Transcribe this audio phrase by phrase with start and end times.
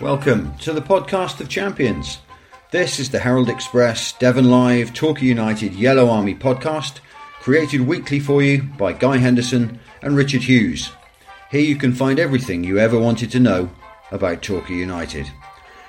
[0.00, 2.18] Welcome to the podcast of champions.
[2.72, 6.98] This is the Herald Express, Devon Live, Torquay United Yellow Army podcast,
[7.40, 10.90] created weekly for you by Guy Henderson and Richard Hughes.
[11.52, 13.70] Here you can find everything you ever wanted to know
[14.10, 15.30] about Torquay United.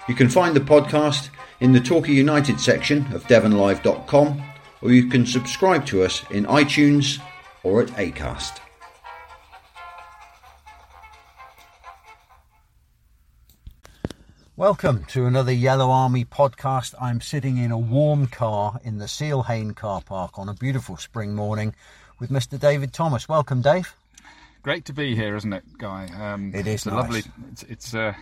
[0.08, 1.30] You can find the podcast
[1.60, 4.44] in the Torquay United section of devonlive.com
[4.84, 7.20] or you can subscribe to us in iTunes
[7.64, 8.60] or at Acast.
[14.57, 16.93] Welcome to another Yellow Army podcast.
[17.01, 20.95] I'm sitting in a warm car in the Seal Hayne car park on a beautiful
[20.95, 21.75] spring morning
[22.19, 22.57] with Mr.
[22.57, 23.28] David Thomas.
[23.28, 23.93] Welcome, Dave.
[24.64, 26.07] Great to be here, isn't it, Guy?
[26.18, 27.23] Um, It is it's a lovely.
[27.51, 28.15] It's, it's a,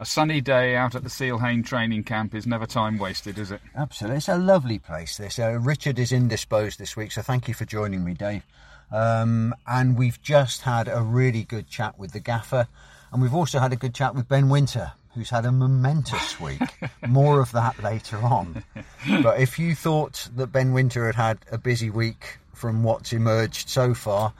[0.00, 2.34] a sunny day out at the Seal Hayne training camp.
[2.34, 3.60] Is never time wasted, is it?
[3.76, 4.16] Absolutely.
[4.16, 5.38] It's a lovely place, this.
[5.38, 8.42] Uh, Richard is indisposed this week, so thank you for joining me, Dave.
[8.90, 12.68] Um, and we've just had a really good chat with the gaffer,
[13.12, 16.60] and we've also had a good chat with Ben Wynter, who's had a momentous week.
[17.08, 18.64] More of that later on.
[19.22, 23.68] But if you thought that Ben Wynter had had a busy week from what's emerged
[23.68, 24.32] so far,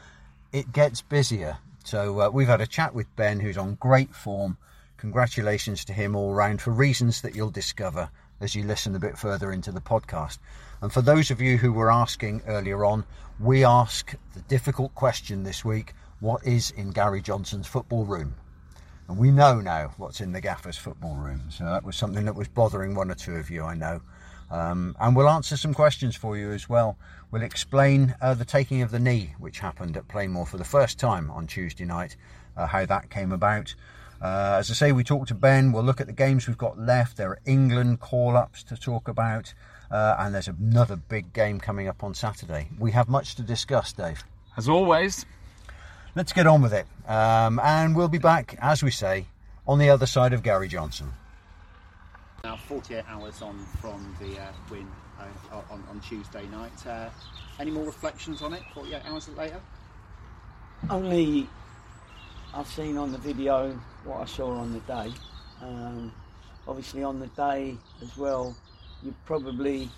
[0.52, 1.58] it gets busier.
[1.84, 4.56] So uh, we've had a chat with Ben, who's on great form.
[4.96, 8.08] Congratulations to him all round for reasons that you'll discover
[8.40, 10.38] as you listen a bit further into the podcast.
[10.80, 13.04] And for those of you who were asking earlier on,
[13.38, 18.34] we ask the difficult question this week what is in Gary Johnson's football room?
[19.08, 21.42] And we know now what's in the gaffer's football room.
[21.50, 24.00] So that was something that was bothering one or two of you, I know.
[24.50, 26.96] Um, and we'll answer some questions for you as well.
[27.30, 30.98] We'll explain uh, the taking of the knee, which happened at Plainmoor for the first
[30.98, 32.16] time on Tuesday night,
[32.56, 33.74] uh, how that came about.
[34.22, 35.72] Uh, as I say, we talked to Ben.
[35.72, 37.16] We'll look at the games we've got left.
[37.16, 39.52] There are England call ups to talk about.
[39.90, 42.68] Uh, and there's another big game coming up on Saturday.
[42.78, 44.24] We have much to discuss, Dave.
[44.56, 45.26] As always,
[46.16, 46.86] Let's get on with it.
[47.08, 49.26] Um, and we'll be back, as we say,
[49.66, 51.12] on the other side of Gary Johnson.
[52.44, 54.86] Now 48 hours on from the uh, win
[55.18, 56.86] uh, on, on Tuesday night.
[56.86, 57.08] Uh,
[57.58, 58.62] any more reflections on it?
[58.74, 59.60] 48 hours later.
[60.88, 61.48] Only
[62.54, 63.72] I've seen on the video
[64.04, 65.12] what I saw on the day.
[65.62, 66.12] Um,
[66.68, 68.54] obviously, on the day as well,
[69.02, 69.88] you probably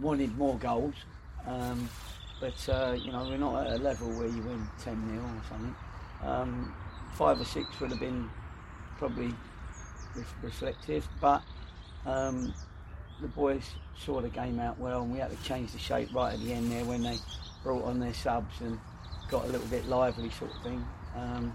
[0.00, 0.94] wanted more goals.
[1.46, 1.88] Um,
[2.44, 5.42] but uh, you know, we're not at a level where you win 10 0 or
[5.48, 5.74] something.
[6.22, 6.74] Um,
[7.14, 8.28] five or six would have been
[8.98, 9.32] probably
[10.14, 11.42] ref- reflective, but
[12.04, 12.52] um,
[13.22, 16.34] the boys saw the game out well, and we had to change the shape right
[16.34, 17.16] at the end there when they
[17.62, 18.78] brought on their subs and
[19.30, 20.84] got a little bit lively, sort of thing.
[21.16, 21.54] Um,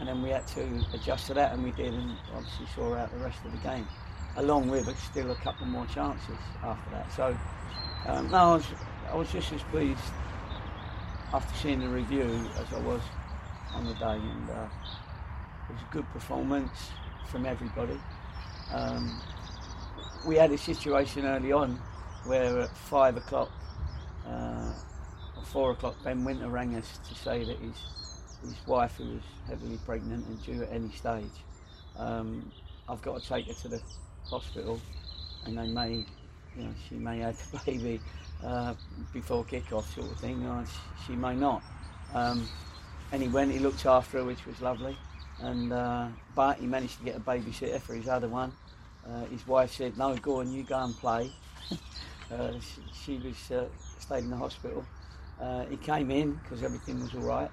[0.00, 3.12] and then we had to adjust to that, and we did, and obviously saw out
[3.12, 3.86] the rest of the game,
[4.38, 7.12] along with still a couple more chances after that.
[7.12, 7.38] So,
[8.06, 8.66] um, no, I was,
[9.10, 10.00] I was just as pleased
[11.32, 13.00] after seeing the review as I was
[13.74, 14.68] on the day, and uh,
[15.68, 16.90] it was a good performance
[17.28, 17.98] from everybody.
[18.72, 19.20] Um,
[20.26, 21.78] we had a situation early on
[22.24, 23.50] where at five o'clock
[24.26, 24.72] uh,
[25.36, 27.76] or four o'clock, Ben Wynter rang us to say that his
[28.42, 31.44] his wife, who was heavily pregnant and due at any stage,
[31.96, 32.50] um,
[32.88, 33.80] I've got to take her to the
[34.24, 34.80] hospital,
[35.44, 36.04] and they may,
[36.56, 38.00] you know, she may have the baby
[38.44, 38.74] uh,
[39.12, 41.62] before kick-off, sort of thing, or she, she may not.
[42.14, 42.48] Um,
[43.12, 44.96] and he went, he looked after her, which was lovely,
[45.40, 48.52] and uh, but he managed to get a babysitter for his other one.
[49.08, 51.30] Uh, his wife said, "No, go on, you go and play."
[52.32, 53.66] uh, she, she was uh,
[54.00, 54.84] stayed in the hospital.
[55.70, 57.50] He came in because everything was all right,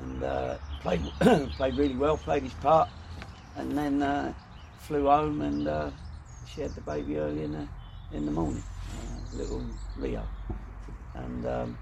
[0.00, 1.02] and played
[1.52, 2.88] played really well, played his part,
[3.56, 4.34] and then
[4.78, 5.92] flew home and
[6.46, 7.68] she had the baby early in the
[8.12, 8.62] in the morning,
[9.34, 9.62] little
[10.00, 10.26] Leo,
[11.14, 11.78] and um,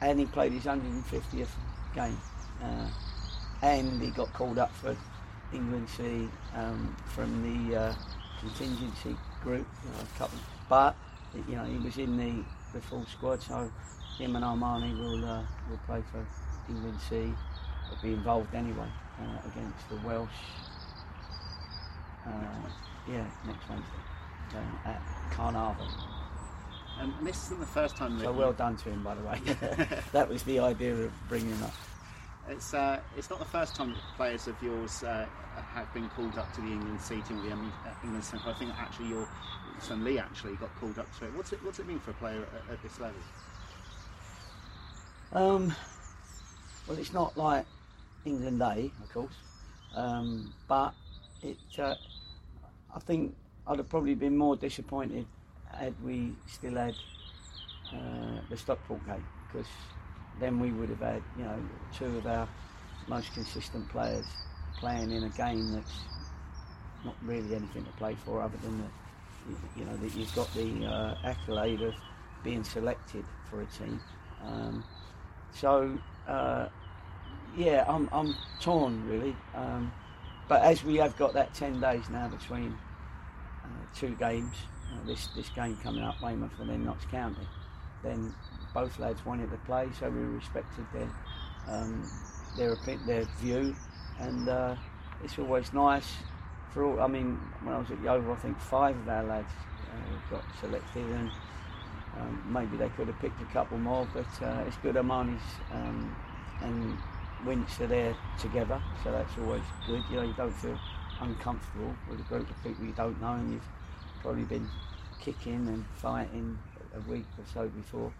[0.00, 1.48] and he played his 150th
[1.94, 2.18] game,
[2.62, 2.88] uh,
[3.62, 4.96] and he got called up for
[5.52, 7.94] England C um, from the uh,
[8.40, 10.94] contingency group, you know, a couple, but
[11.48, 12.42] you know he was in the,
[12.72, 13.70] the full squad, so
[14.18, 16.24] him and Armani will uh, will play for
[16.68, 17.32] England C.
[17.90, 18.86] Will be involved anyway
[19.20, 20.30] uh, against the Welsh.
[22.26, 22.30] Uh,
[23.08, 23.88] yeah, next Wednesday
[24.54, 26.19] um, at Carnarvon.
[27.00, 29.40] And this isn't the first time that So well done to him, by the way.
[30.12, 31.74] that was the idea of bringing him up.
[32.48, 35.26] It's uh, it's not the first time that players of yours uh,
[35.72, 38.50] have been called up to the England C team, the um, England centre.
[38.50, 39.26] I think actually your
[39.80, 41.34] son Lee actually got called up to it.
[41.34, 43.20] What's it What's it mean for a player at, at this level?
[45.32, 45.74] Um,
[46.86, 47.64] well, it's not like
[48.24, 49.34] England Day, of course,
[49.94, 50.92] um, but
[51.42, 51.56] it.
[51.78, 51.94] Uh,
[52.94, 53.34] I think
[53.66, 55.24] I'd have probably been more disappointed
[55.72, 56.94] had we still had
[57.92, 59.68] uh, the Stockport game because
[60.38, 61.58] then we would have had, you know,
[61.96, 62.48] two of our
[63.08, 64.24] most consistent players
[64.78, 66.00] playing in a game that's
[67.04, 70.84] not really anything to play for other than the, you know that you've got the
[70.86, 71.94] uh, accolade of
[72.44, 74.00] being selected for a team.
[74.44, 74.84] Um,
[75.52, 76.68] so uh,
[77.56, 79.34] yeah, I'm, I'm torn really.
[79.54, 79.92] Um,
[80.48, 82.76] but as we have got that 10 days now between
[83.64, 84.54] uh, two games,
[85.06, 87.46] this, this game coming up, Weymouth and then Notts County,
[88.02, 88.34] then
[88.74, 91.08] both lads wanted to play, so we respected their
[91.68, 92.08] um,
[92.56, 92.76] their
[93.06, 93.74] their view,
[94.18, 94.74] and uh,
[95.22, 96.16] it's always nice
[96.72, 97.00] for all.
[97.00, 99.52] I mean, when I was at Yeovil, I think five of our lads
[99.90, 101.30] uh, got selected, and
[102.18, 105.42] um, maybe they could have picked a couple more, but uh, it's good Armani's
[105.72, 106.16] um,
[106.62, 106.96] and
[107.46, 110.02] Winch are there together, so that's always good.
[110.10, 110.78] You know, you don't feel
[111.20, 113.68] uncomfortable with a group of people you don't know, and you've
[114.20, 114.68] probably been
[115.20, 116.58] kicking and fighting
[116.94, 118.12] a week or so before.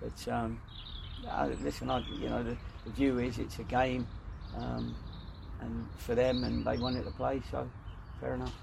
[0.00, 0.60] But um,
[1.28, 4.06] uh, listen, I, you know, the, the, view is it's a game,
[4.56, 4.94] um,
[5.60, 7.68] and for them, and they wanted to play, so
[8.20, 8.54] fair enough.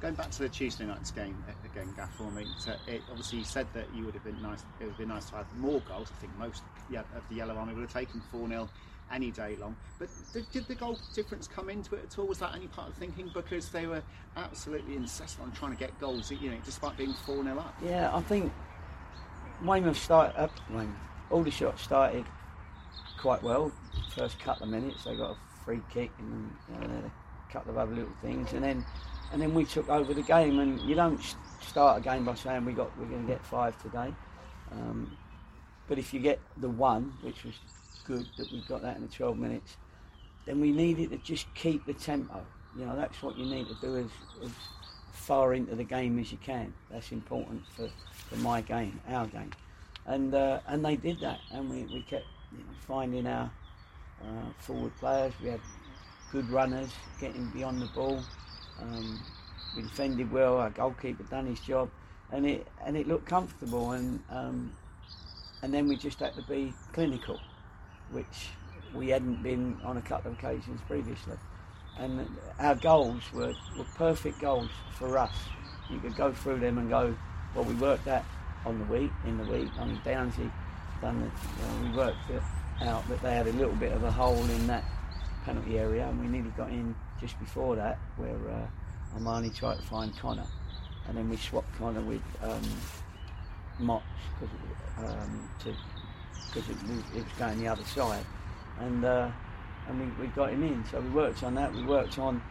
[0.00, 2.46] Going back to the Tuesday night's game again, Gaff, for me,
[2.88, 4.60] it, obviously you said that you would have been nice.
[4.80, 6.08] It would have been nice to have more goals.
[6.16, 6.62] I think most
[6.96, 8.68] of the Yellow Army would have taken four 0
[9.12, 9.76] any day long.
[9.98, 10.08] But
[10.52, 12.26] did, the goal difference come into it at all?
[12.26, 13.30] Was that any part of thinking?
[13.32, 14.02] Because they were
[14.36, 17.74] absolutely incessant on trying to get goals, you know, despite being 4 0 up.
[17.84, 18.52] Yeah, I think
[19.64, 22.24] Weymouth started up, Weymouth, shots started
[23.18, 23.72] quite well.
[24.14, 27.10] First couple of minutes, they got a free kick and you know,
[27.48, 28.84] a couple of other little things, and then
[29.32, 30.58] and then we took over the game.
[30.58, 31.20] And you don't
[31.60, 34.12] start a game by saying we got we're going to get five today.
[34.72, 35.16] Um,
[35.88, 37.54] but if you get the one, which was
[38.10, 39.76] good that we got that in the 12 minutes.
[40.44, 42.44] Then we needed to just keep the tempo.
[42.76, 44.10] You know, that's what you need to do as,
[44.44, 44.50] as
[45.12, 46.72] far into the game as you can.
[46.90, 47.88] That's important for,
[48.28, 49.50] for my game, our game.
[50.06, 53.50] And uh, and they did that, and we, we kept you know, finding our
[54.22, 55.34] uh, forward players.
[55.42, 55.60] We had
[56.32, 56.90] good runners
[57.20, 58.20] getting beyond the ball.
[58.80, 59.20] Um,
[59.76, 60.56] we defended well.
[60.56, 61.90] Our goalkeeper done his job,
[62.32, 63.92] and it and it looked comfortable.
[63.92, 64.72] And um,
[65.62, 67.38] and then we just had to be clinical
[68.10, 68.48] which
[68.94, 71.36] we hadn't been on a couple of occasions previously.
[71.98, 72.26] And
[72.58, 75.34] our goals were, were perfect goals for us.
[75.90, 77.14] You could go through them and go,
[77.54, 78.24] well, we worked that
[78.64, 79.70] on the week, in the week.
[79.78, 80.50] I mean, Downsy
[81.00, 81.30] done know,
[81.82, 82.42] we worked it
[82.82, 84.84] out that they had a little bit of a hole in that
[85.44, 89.82] penalty area, and we nearly got in just before that, where uh, Armani tried to
[89.82, 90.46] find Connor,
[91.08, 92.62] and then we swapped Connor with um,
[93.78, 94.04] Mox
[94.98, 95.74] um, to
[96.52, 96.76] because it,
[97.14, 98.24] it, was going the other side,
[98.80, 99.30] and uh,
[99.88, 100.84] and we, we got him in.
[100.90, 101.72] So we worked on that.
[101.74, 102.42] We worked on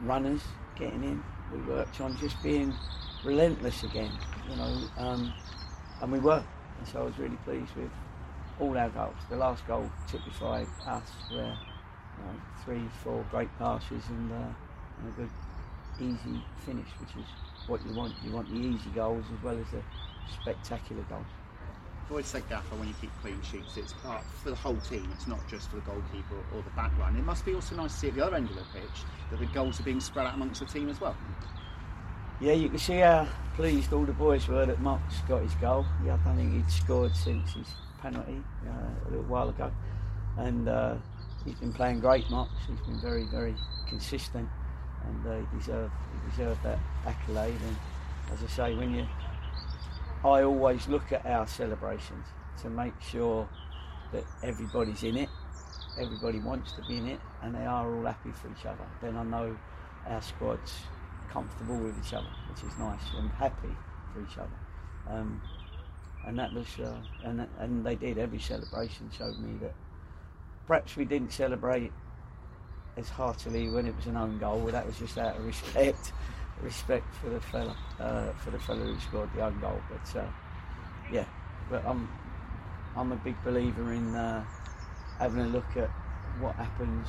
[0.00, 0.42] runners
[0.76, 1.22] getting in.
[1.52, 2.74] We worked on just being
[3.24, 4.10] relentless again,
[4.48, 5.32] you know, um,
[6.00, 6.42] and we were.
[6.78, 7.90] And so I was really pleased with
[8.58, 9.16] all our goals.
[9.30, 11.56] The last goal typified us, where
[12.18, 15.30] you know, three, four great passes and, uh, and a good,
[16.00, 17.28] easy finish, which is
[17.68, 18.14] what you want.
[18.24, 19.82] You want the easy goals as well as the
[20.40, 21.26] spectacular goals.
[22.12, 25.08] Always said, Gaffer, when you keep clean sheets, it's part for the whole team.
[25.14, 27.16] It's not just for the goalkeeper or, or the back line.
[27.16, 29.00] It must be also nice to see at the other end of the pitch
[29.30, 31.16] that the goals are being spread out amongst the team as well.
[32.38, 33.26] Yeah, you can see how
[33.56, 35.86] pleased all the boys were that Mox got his goal.
[36.04, 37.68] Yeah, I don't think he'd scored since his
[38.02, 39.72] penalty uh, a little while ago,
[40.36, 40.96] and uh,
[41.46, 42.28] he's been playing great.
[42.28, 43.56] Mox, he's been very, very
[43.88, 44.50] consistent,
[45.06, 47.56] and uh, he deserved he deserved that accolade.
[47.66, 47.76] And
[48.34, 49.06] as I say, when you
[50.24, 52.26] I always look at our celebrations
[52.62, 53.48] to make sure
[54.12, 55.28] that everybody's in it,
[55.98, 58.86] everybody wants to be in it, and they are all happy for each other.
[59.00, 59.56] Then I know
[60.06, 60.72] our squad's
[61.28, 63.74] comfortable with each other, which is nice, and happy
[64.14, 64.58] for each other.
[65.08, 65.42] Um,
[66.24, 68.16] and that was, uh, and and they did.
[68.16, 69.74] Every celebration showed me that
[70.68, 71.90] perhaps we didn't celebrate
[72.96, 74.60] as heartily when it was an own goal.
[74.66, 76.12] That was just out of respect
[76.62, 79.80] respect for the fella, uh, for the fella who scored the own goal.
[79.90, 80.26] But uh,
[81.10, 81.24] yeah,
[81.70, 82.08] but I'm
[82.96, 84.44] I'm a big believer in uh,
[85.18, 85.90] having a look at
[86.40, 87.08] what happens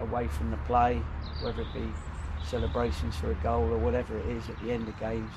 [0.00, 1.00] away from the play,
[1.42, 1.88] whether it be
[2.44, 5.30] celebrations for a goal or whatever it is at the end of games.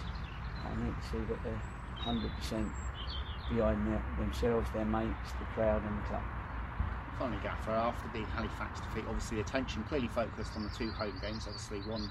[0.66, 1.62] I need to see that they're
[2.04, 2.72] 100%
[3.50, 6.24] behind their, themselves, their mates, the crowd, and the club.
[7.20, 11.14] Finally, Gaffer, after the Halifax defeat, obviously the attention clearly focused on the two home
[11.22, 11.46] games.
[11.48, 12.10] Obviously, one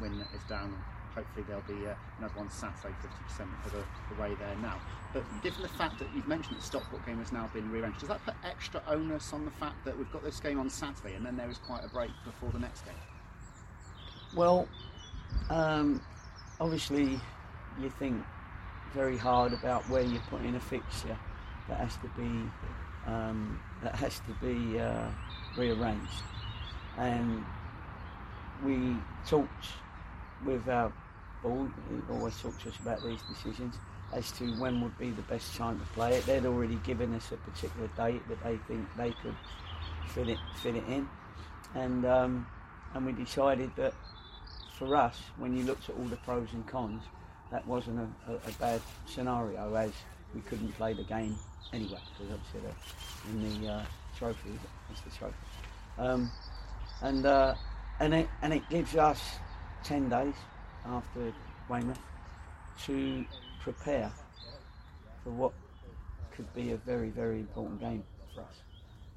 [0.00, 0.74] win is down.
[1.14, 2.94] Hopefully there'll be uh, another one Saturday,
[3.38, 3.82] 50% for the,
[4.14, 4.78] the, way there now.
[5.14, 8.10] But given the fact that you've mentioned the Stockport game has now been rearranged, does
[8.10, 11.24] that put extra onus on the fact that we've got this game on Saturday and
[11.24, 12.94] then there is quite a break before the next game?
[14.34, 14.68] Well,
[15.48, 16.02] um,
[16.60, 17.18] obviously
[17.80, 18.22] you think
[18.92, 21.16] very hard about where you put in a fixture
[21.68, 22.50] that has to be
[23.06, 25.08] um, that has to be uh,
[25.56, 26.22] rearranged,
[26.98, 27.44] and
[28.64, 29.66] we talked
[30.44, 30.92] with our
[31.42, 33.76] board, who always talked to us about these decisions,
[34.12, 36.26] as to when would be the best time to play it.
[36.26, 39.36] They'd already given us a particular date that they think they could
[40.08, 41.08] fit it fit it in,
[41.74, 42.46] and um,
[42.94, 43.94] and we decided that
[44.78, 47.02] for us, when you looked at all the pros and cons,
[47.50, 49.92] that wasn't a, a, a bad scenario as
[50.34, 51.36] we couldn't play the game
[51.72, 52.70] anyway because obviously
[53.30, 53.82] in the uh,
[54.16, 54.50] trophy
[54.90, 55.34] it's the trophy,
[55.98, 56.30] um,
[57.02, 57.54] and uh,
[58.00, 59.20] and it and it gives us
[59.86, 60.34] ten days
[60.84, 61.32] after
[61.68, 61.98] Weymouth
[62.84, 63.24] to
[63.60, 64.10] prepare
[65.22, 65.52] for what
[66.32, 68.02] could be a very very important game
[68.34, 68.56] for us.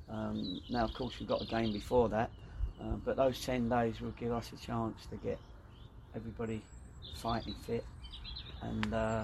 [0.10, 2.32] Um, now, of course, we've got a game before that,
[2.82, 5.40] uh, but those 10 days will give us a chance to get
[6.16, 6.62] everybody
[7.16, 7.86] fighting fit
[8.62, 9.24] and uh,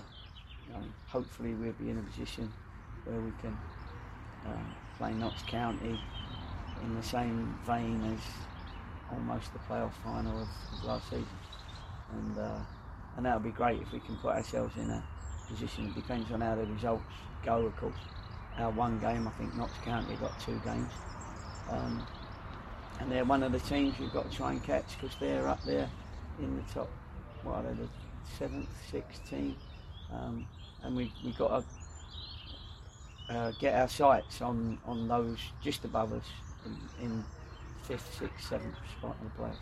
[0.68, 2.52] you know, hopefully we'll be in a position
[3.06, 3.58] where we can
[4.46, 6.00] uh, play Notts County
[6.84, 8.20] in the same vein as
[9.15, 10.48] almost the playoff final of,
[10.84, 11.27] last season.
[12.13, 12.60] And, uh,
[13.17, 15.03] and that would be great if we can put ourselves in a
[15.48, 15.88] position.
[15.88, 17.03] It depends on how the results
[17.43, 17.95] go, of course
[18.57, 19.27] our one game.
[19.27, 20.91] I think Notts County got two games.
[21.69, 22.05] Um,
[23.00, 25.63] and they're one of the teams we've got to try and catch because they're up
[25.65, 25.89] there
[26.39, 26.89] in the top,
[27.43, 27.89] what are they, the
[28.38, 29.55] seventh, sixth team.
[30.12, 30.48] Um,
[30.84, 31.63] and we, we've got
[33.29, 36.25] to uh, get our sights on, on those just above us
[36.65, 37.24] in, in
[37.88, 39.56] fifth, sixth, seventh spot in the playoffs.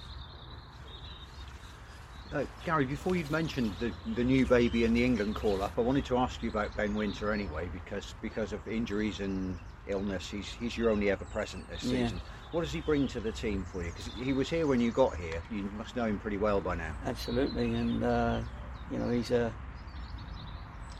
[2.34, 5.82] Uh, Gary, before you'd mentioned the, the new baby and the England call up, I
[5.82, 10.48] wanted to ask you about Ben Wynter anyway, because because of injuries and illness, he's
[10.48, 12.06] he's your only ever present this Yeah.
[12.06, 12.22] season.
[12.51, 13.92] What does he bring to the team for you?
[13.92, 15.42] Because he was here when you got here.
[15.51, 16.96] You must know him pretty well by now.
[17.06, 18.42] Absolutely, and uh,
[18.89, 19.53] you know he's a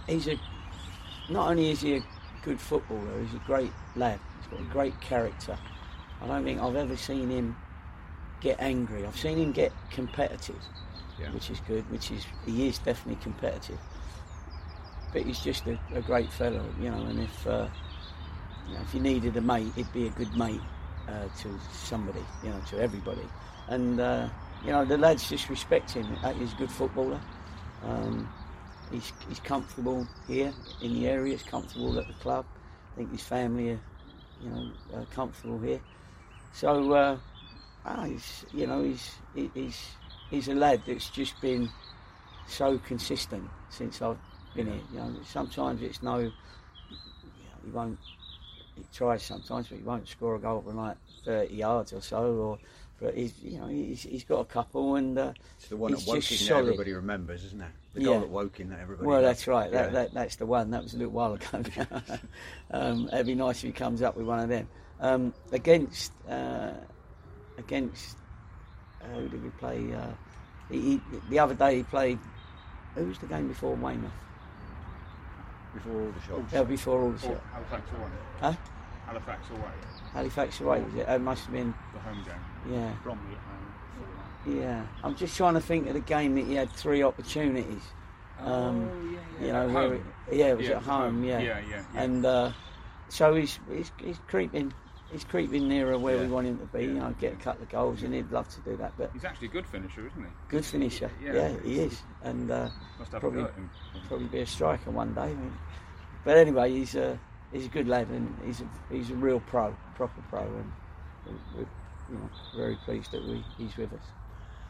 [0.08, 0.40] he's a
[1.30, 2.04] not only is he a
[2.44, 4.20] good footballer, he's a great lad.
[4.40, 5.58] He's got a great character.
[6.24, 7.56] I don't think I've ever seen him
[8.42, 9.06] get angry.
[9.06, 10.62] I've seen him get competitive,
[11.20, 11.32] Yeah.
[11.32, 11.90] which is good.
[11.92, 13.80] Which is he is definitely competitive,
[15.12, 17.02] but he's just a, a great fellow, you know.
[17.06, 17.68] And if uh,
[18.68, 20.62] you know, if you needed a mate, he'd be a good mate
[21.08, 23.28] uh, to somebody, you know, to everybody.
[23.68, 24.30] And uh,
[24.64, 26.06] you know, the lads just respect him.
[26.40, 27.20] He's a good footballer.
[27.84, 28.30] Um,
[28.92, 31.34] he's, he's comfortable here in the area.
[31.34, 32.46] He's comfortable at the club.
[32.94, 33.80] I think his family are,
[34.42, 35.82] you know, uh, comfortable here.
[36.54, 37.18] So, uh,
[37.86, 39.90] ah, he's, you know, he's he's
[40.30, 41.70] he's a lad that's just been
[42.48, 44.18] so consistent since I've
[44.56, 44.82] been here.
[44.94, 46.32] You know, sometimes it's no, you know,
[47.66, 48.00] he won't.
[48.76, 52.24] He tries sometimes, but he won't score a goal from like 30 yards or so.
[52.36, 52.60] Or,
[53.00, 56.02] but he's, you know, he's, he's got a couple, and uh, It's the one at
[56.08, 57.68] Woking that everybody remembers, isn't it?
[57.94, 58.08] The Yeah.
[58.08, 59.08] goal at Woking that everybody.
[59.08, 59.72] Well, that's right.
[59.72, 59.92] That, Yeah.
[59.92, 60.72] that that's the one.
[60.72, 61.64] That was a little while ago.
[62.72, 64.68] um, it'd be nice if he comes up with one of them.
[65.04, 66.72] Um, against uh,
[67.58, 68.16] against
[69.02, 69.94] uh, who did we play?
[69.94, 70.08] Uh,
[70.72, 72.20] he, he, the other day he played.
[72.96, 74.12] Who was the game before Weymouth?
[75.74, 76.54] before all the shots.
[76.54, 77.42] Uh, before all the shit.
[77.52, 78.10] Halifax away.
[78.40, 78.54] Huh?
[79.08, 79.72] Halifax away.
[80.14, 81.10] Halifax away was it?
[81.10, 81.74] It must have been.
[81.94, 82.74] The home game.
[82.74, 84.62] Yeah, Bromley at home.
[84.62, 84.86] yeah.
[85.04, 87.82] I'm just trying to think of the game that he had three opportunities.
[88.40, 89.46] Um, oh, yeah, yeah.
[89.48, 91.24] You know, where it, yeah, it was Yeah, at home.
[91.24, 91.84] Yeah, Yeah, yeah.
[91.94, 92.02] yeah.
[92.02, 92.52] and uh,
[93.10, 94.74] so he's, he's he's creeping
[95.14, 96.84] he's creeping nearer where we want him to be.
[96.84, 97.00] You Yeah.
[97.10, 98.94] know, get a couple of goals, and he'd love to do that.
[98.98, 100.30] But He's actually a good finisher, isn't he?
[100.50, 101.34] good finisher, Yeah.
[101.34, 103.70] yeah, he is, and uh, Must have Probably- a him.
[104.10, 105.22] probably be a striker one day.
[105.22, 105.54] I mean,
[106.26, 107.18] but anyway, he's a
[107.54, 110.72] he's a good lad, and he's a he's a real pro, proper pro, and
[111.26, 111.68] we're, we're
[112.10, 114.06] you know very pleased that we he's with us.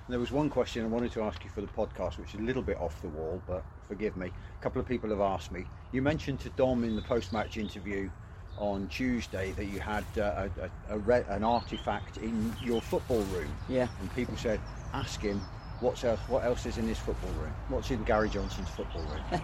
[0.10, 2.44] There was one question I wanted to ask you for the podcast, which is a
[2.44, 4.28] little bit off the wall, but forgive me.
[4.60, 5.66] A couple of people have asked me.
[5.94, 8.10] You mentioned to Dom in the post-match interview
[8.58, 10.48] on Tuesday that you had uh,
[10.90, 14.60] a, a, a re- an artifact in your football room, Yeah, and people said,
[14.94, 15.42] "Ask him
[15.80, 16.20] what's else.
[16.28, 17.54] What else is in his football room?
[17.70, 19.24] What's in Gary Johnson's football room?"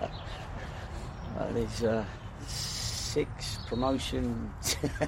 [1.39, 2.05] uh, there's uh,
[2.47, 4.51] six promotion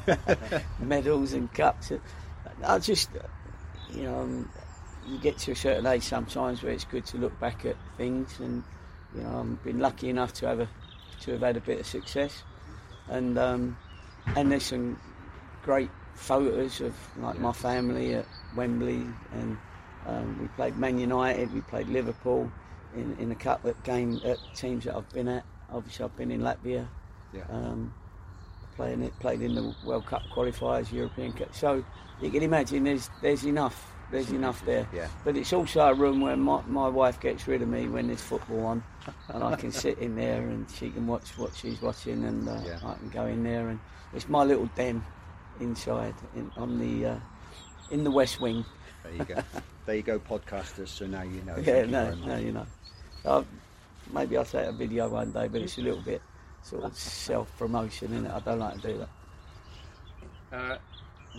[0.79, 1.91] medals and cups.
[2.63, 3.09] I just,
[3.93, 4.49] you know, um,
[5.07, 8.39] you get to a certain age sometimes where it's good to look back at things,
[8.39, 8.63] and
[9.15, 10.69] you know, I've been lucky enough to have a
[11.21, 12.43] to have had a bit of success,
[13.07, 13.77] and um,
[14.35, 14.99] and there's some
[15.63, 18.25] great photos of like my family at
[18.55, 19.57] Wembley, and
[20.05, 22.51] um, we played Man United, we played Liverpool
[22.95, 25.43] in, in a couple of games at teams that I've been at.
[25.71, 26.87] Obviously, I've been in Latvia,
[27.33, 27.43] Yeah.
[27.49, 27.93] um,
[28.75, 31.53] playing it, played in the World Cup qualifiers, European Cup.
[31.55, 31.83] So
[32.21, 34.87] you can imagine there's there's enough there's enough there.
[34.93, 35.07] Yeah.
[35.23, 38.21] But it's also a room where my, my wife gets rid of me when there's
[38.21, 38.83] football on,
[39.29, 42.59] and I can sit in there and she can watch what she's watching, and uh,
[42.65, 42.79] Yeah.
[42.85, 43.79] I can go in there and
[44.13, 45.03] it's my little den
[45.59, 47.15] inside in, on the uh,
[47.89, 48.65] in the West Wing.
[49.03, 49.43] There you go.
[49.85, 50.89] there you go, podcasters.
[50.89, 51.55] So now you know.
[51.63, 52.65] Yeah, no, very no, you know.
[53.23, 53.43] Uh,
[54.13, 56.21] maybe I'll take a video one day, but it's a little bit
[56.63, 59.09] sort of self promotion, is I don't like to do that.
[60.51, 60.77] Uh,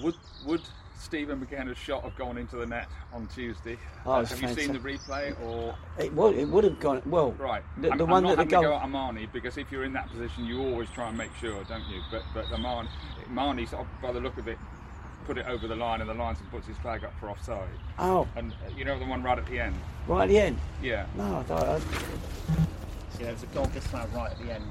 [0.02, 0.14] would
[0.46, 0.62] would
[1.02, 3.76] Stephen McKenna's shot have gone into the net on Tuesday?
[4.06, 7.02] Oh, Uh, it's have you seen the replay or It would, it would have gone
[7.06, 7.32] well.
[7.32, 7.62] right?
[7.78, 9.02] The, I'm, the I'm one not that the having to go goal.
[9.04, 11.84] at Armani because if you're in that position, you always try and make sure, don't
[11.88, 12.00] you?
[12.10, 12.88] But but Armani,
[13.28, 14.58] Armani, sort of, by the look of it,
[15.26, 17.68] put it over the line, and the linesman puts his flag up for offside.
[17.98, 19.74] Oh, And uh, you know the one right at the end.
[20.06, 20.58] right at the end.
[20.80, 21.06] Yeah.
[21.16, 21.62] No, I don't.
[21.62, 21.78] I,
[23.10, 24.64] See, there was a goal disallowed right at the end.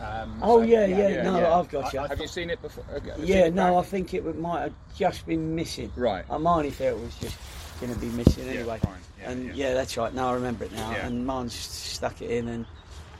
[0.00, 1.54] Um, oh so- yeah, yeah, yeah, no, yeah.
[1.58, 2.00] I've got you.
[2.00, 2.84] I Have you seen it before?
[3.04, 5.90] You Yeah, it no, I think it would, might have just been missing.
[5.96, 6.24] Right.
[6.30, 7.36] I Armani felt it was just
[7.80, 8.80] going to be missing anyway.
[9.22, 9.74] and yeah.
[9.74, 10.12] that's right.
[10.14, 10.90] Now I remember it now.
[10.92, 12.66] And Marn stuck it in, and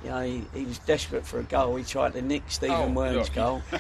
[0.05, 1.77] you know he, he was desperate for a goal.
[1.77, 3.35] He tried to nick Stephen Oh, Worm's look.
[3.35, 3.63] goal.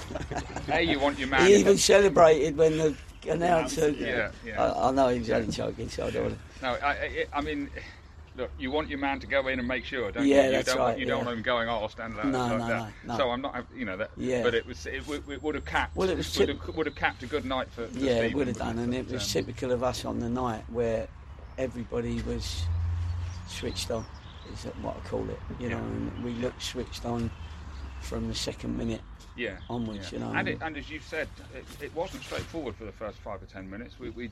[0.66, 1.46] Hey, you want your man?
[1.46, 2.96] he even celebrated when the
[3.28, 3.90] announcer.
[3.90, 4.62] Yeah, yeah.
[4.62, 6.38] I, I know he was only joking, so I don't.
[6.62, 7.70] No, I, I, I mean,
[8.36, 10.42] look, you want your man to go in and make sure, don't Yeah, you?
[10.44, 11.24] You that's don't, want- right, You don't yeah.
[11.24, 12.24] want him going, oh, stand there.
[12.24, 12.92] No, like no, that.
[13.04, 13.16] no, no.
[13.18, 14.10] So I'm not, you know, that.
[14.16, 14.42] Yeah.
[14.42, 15.96] But it was, it, would- it would have capped.
[15.96, 17.86] Well, it was would, have, would have capped a good night for.
[17.86, 20.28] for yeah, it would have done, and it was um, typical of us on the
[20.28, 21.08] night where
[21.58, 22.64] everybody was
[23.48, 24.04] switched on.
[24.52, 27.30] Is what I call it, you know, and we looked switched on
[28.00, 29.00] from the second minute.
[29.36, 29.56] Yeah.
[29.68, 30.18] onwards, yeah.
[30.18, 33.18] you know, And, it, and as you said, it, it wasn't straightforward for the first
[33.18, 33.98] five or ten minutes.
[33.98, 34.30] We, we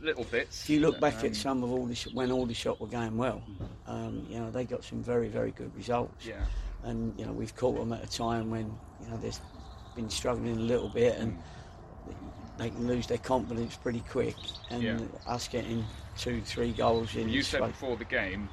[0.00, 0.62] little bits.
[0.64, 3.16] If you look back um, at some of all the sh- when Aldershot were going
[3.16, 3.42] well,
[3.86, 6.26] um, you know they got some very very good results.
[6.26, 6.44] Yeah.
[6.84, 9.38] And you know we've caught them at a time when you know they've
[9.96, 11.38] been struggling a little bit and
[12.58, 14.36] they can lose their confidence pretty quick.
[14.70, 14.98] And Yeah.
[15.26, 15.84] us getting
[16.18, 17.28] two three goals in.
[17.28, 18.48] You said space- before the game,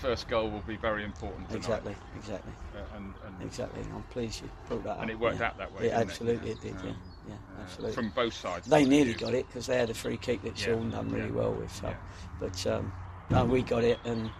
[0.00, 1.58] first goal will be very important tonight.
[1.58, 3.82] exactly, exactly, Uh, and, and, exactly.
[3.94, 5.02] I'm pleased you brought that up.
[5.02, 5.46] and it worked yeah.
[5.48, 5.86] out that way.
[5.86, 6.76] Yeah, didn't absolutely it, it did.
[6.76, 6.92] Um, Yeah,
[7.30, 7.94] yeah, uh, absolutely.
[7.94, 8.66] From both sides.
[8.66, 11.32] They nearly got it because they had a free kick that Yeah, done really yeah,
[11.32, 11.74] well with.
[11.74, 11.94] So, yeah.
[12.38, 12.92] but um,
[13.30, 14.30] no, we got it, and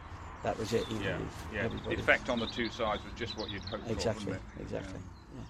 [0.43, 0.85] that was it.
[0.91, 1.19] Yeah,
[1.53, 1.63] yeah.
[1.65, 5.01] everybody- The effect on the two sides was just what you'd hoped for, Exactly, exactly.
[5.37, 5.43] Yeah.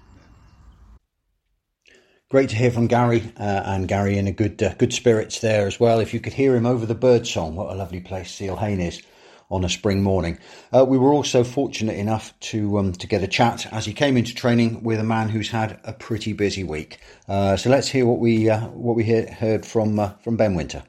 [2.31, 5.67] Great to hear from Gary, uh, and Gary in a good uh, good spirits there
[5.67, 5.99] as well.
[6.01, 8.81] If you could hear him over the bird song, what a lovely place Seal Hayne
[8.81, 9.03] is
[9.51, 10.39] on a spring morning.
[10.73, 14.17] Uh, we were also fortunate enough to um, to get a chat as he came
[14.17, 16.99] into training with a man who's had a pretty busy week.
[17.29, 20.55] Uh, so let's hear what we uh, what we hear, heard from uh, from Ben
[20.55, 20.83] Wynter.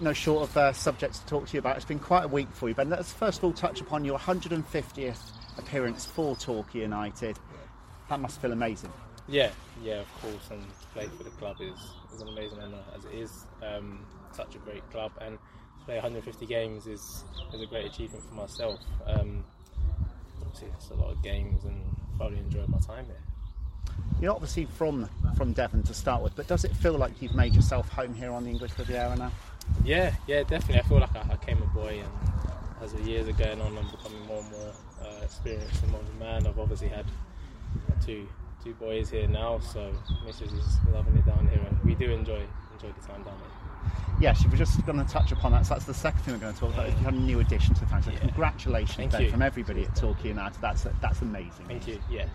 [0.00, 1.76] no short of uh, subjects to talk to you about.
[1.76, 2.88] It's been quite a week for you, Ben.
[2.88, 5.18] Let's first of all touch upon your 150th
[5.58, 7.38] appearance for Torquay United.
[8.08, 8.92] That must feel amazing.
[9.28, 9.50] Yeah,
[9.82, 10.50] yeah, of course.
[10.50, 11.78] And to play for the club is,
[12.14, 13.46] is an amazing honour as it is.
[13.62, 15.38] Um, such a great club, and
[15.78, 18.80] to play 150 games is is a great achievement for myself.
[19.06, 19.44] Um,
[20.42, 21.84] obviously, it's a lot of games, and
[22.18, 23.20] thoroughly enjoyed my time here.
[24.20, 27.54] You're obviously from from Devon to start with, but does it feel like you've made
[27.54, 29.32] yourself home here on the English Riviera now?
[29.84, 30.80] Yeah, yeah, definitely.
[30.80, 32.42] I feel like I, I came a boy, and
[32.82, 36.00] as the years are going on, I'm becoming more and more uh, experienced and more
[36.00, 36.46] of a man.
[36.46, 37.06] I've obviously had
[38.04, 38.28] two
[38.64, 39.92] two boys here now, so
[40.26, 40.56] Mrs.
[40.58, 43.92] is loving it down here, and we do enjoy enjoy the time down here.
[44.20, 45.66] Yes, you were just going to touch upon that.
[45.66, 46.88] So that's the second thing we're going to talk about.
[46.88, 48.04] Is you had a new addition to the family.
[48.06, 48.18] So Yeah.
[48.20, 49.30] congratulations, Thank you.
[49.30, 50.60] from everybody at Torquay United.
[50.62, 51.66] That's that's amazing.
[51.66, 52.00] Thank you.
[52.10, 52.26] Yeah.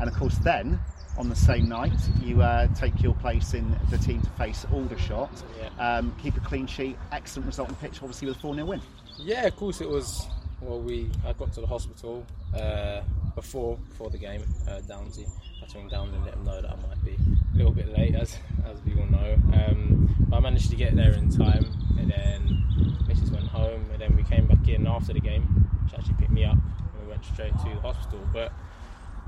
[0.00, 0.80] And of course, then
[1.18, 5.30] on the same night, you uh, take your place in the team to face Aldershot.
[5.60, 5.96] Yeah.
[5.98, 6.96] Um, keep a clean sheet.
[7.12, 8.80] Excellent result on the pitch, obviously with a 4 0 win.
[9.18, 10.26] Yeah, of course it was.
[10.64, 12.24] Well, we I got to the hospital
[12.58, 13.02] uh,
[13.34, 14.42] before before the game.
[14.66, 15.28] Uh, Downsy,
[15.62, 17.88] I took him down and let him know that I might be a little bit
[17.88, 19.34] late, as as we all know.
[19.52, 21.66] Um, but I managed to get there in time,
[21.98, 22.64] and then
[23.06, 25.68] Mrs went home, and then we came back in after the game.
[25.90, 28.26] She actually picked me up, and we went straight to the hospital.
[28.32, 28.50] But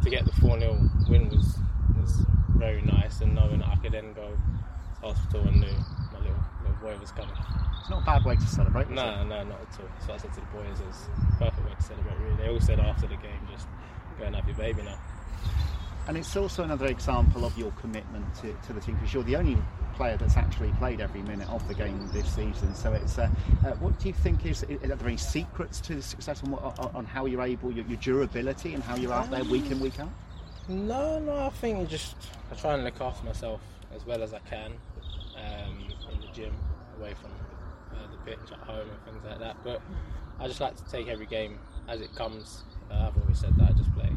[0.04, 1.58] to get the four 0 win was
[2.00, 2.24] was
[2.56, 4.30] very nice, and knowing that I could then go
[5.02, 5.76] to hospital and knew
[6.82, 7.36] my little little boy was coming.
[7.80, 8.90] It's not a bad way to celebrate.
[8.90, 9.88] No, no, not at all.
[10.06, 11.06] So I said to the boys, it's
[11.38, 12.16] perfect way to celebrate.
[12.18, 13.66] Really, they all said after the game, just
[14.18, 14.98] go and have your baby now.
[16.08, 19.34] And it's also another example of your commitment to, to the team because you're the
[19.34, 19.58] only
[19.94, 22.74] player that's actually played every minute of the game this season.
[22.76, 23.28] So it's uh,
[23.64, 26.90] uh, what do you think is are there any secrets to the success on, on,
[26.94, 29.98] on how you're able your, your durability and how you're out there week in week
[29.98, 30.10] out?
[30.68, 32.14] No, no, I think just
[32.52, 33.60] I try and look after myself
[33.92, 34.72] as well as I can
[35.36, 35.78] um,
[36.12, 36.54] in the gym,
[36.98, 37.30] away from
[37.92, 39.56] uh, the pitch at home and things like that.
[39.62, 39.80] But
[40.40, 42.64] I just like to take every game as it comes.
[42.90, 44.10] Uh, I've always said that I just play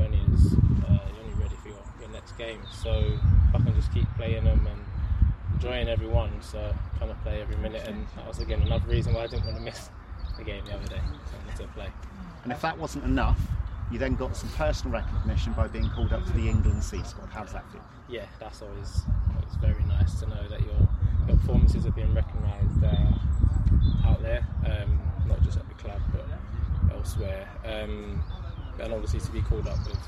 [0.00, 0.52] only as
[0.84, 2.60] uh, you're only ready for your, your next game.
[2.72, 3.18] So
[3.54, 4.84] I can just keep playing them and
[5.54, 9.14] enjoying every one, so trying to play every minute, and that was again another reason
[9.14, 9.90] why I didn't want to miss
[10.36, 11.00] the game the other day.
[11.00, 11.88] I wanted to play.
[12.44, 13.40] And if that wasn't enough,
[13.90, 17.28] you then got some personal recognition by being called up to the England C squad.
[17.30, 17.82] How does that feel?
[18.08, 19.02] yeah, that's always
[19.42, 20.88] it's very nice to know that your
[21.26, 26.26] your performances are being recognised uh, out there, um, not just at the club but
[26.94, 27.48] elsewhere.
[27.64, 28.22] Um,
[28.78, 29.98] and obviously to be called up with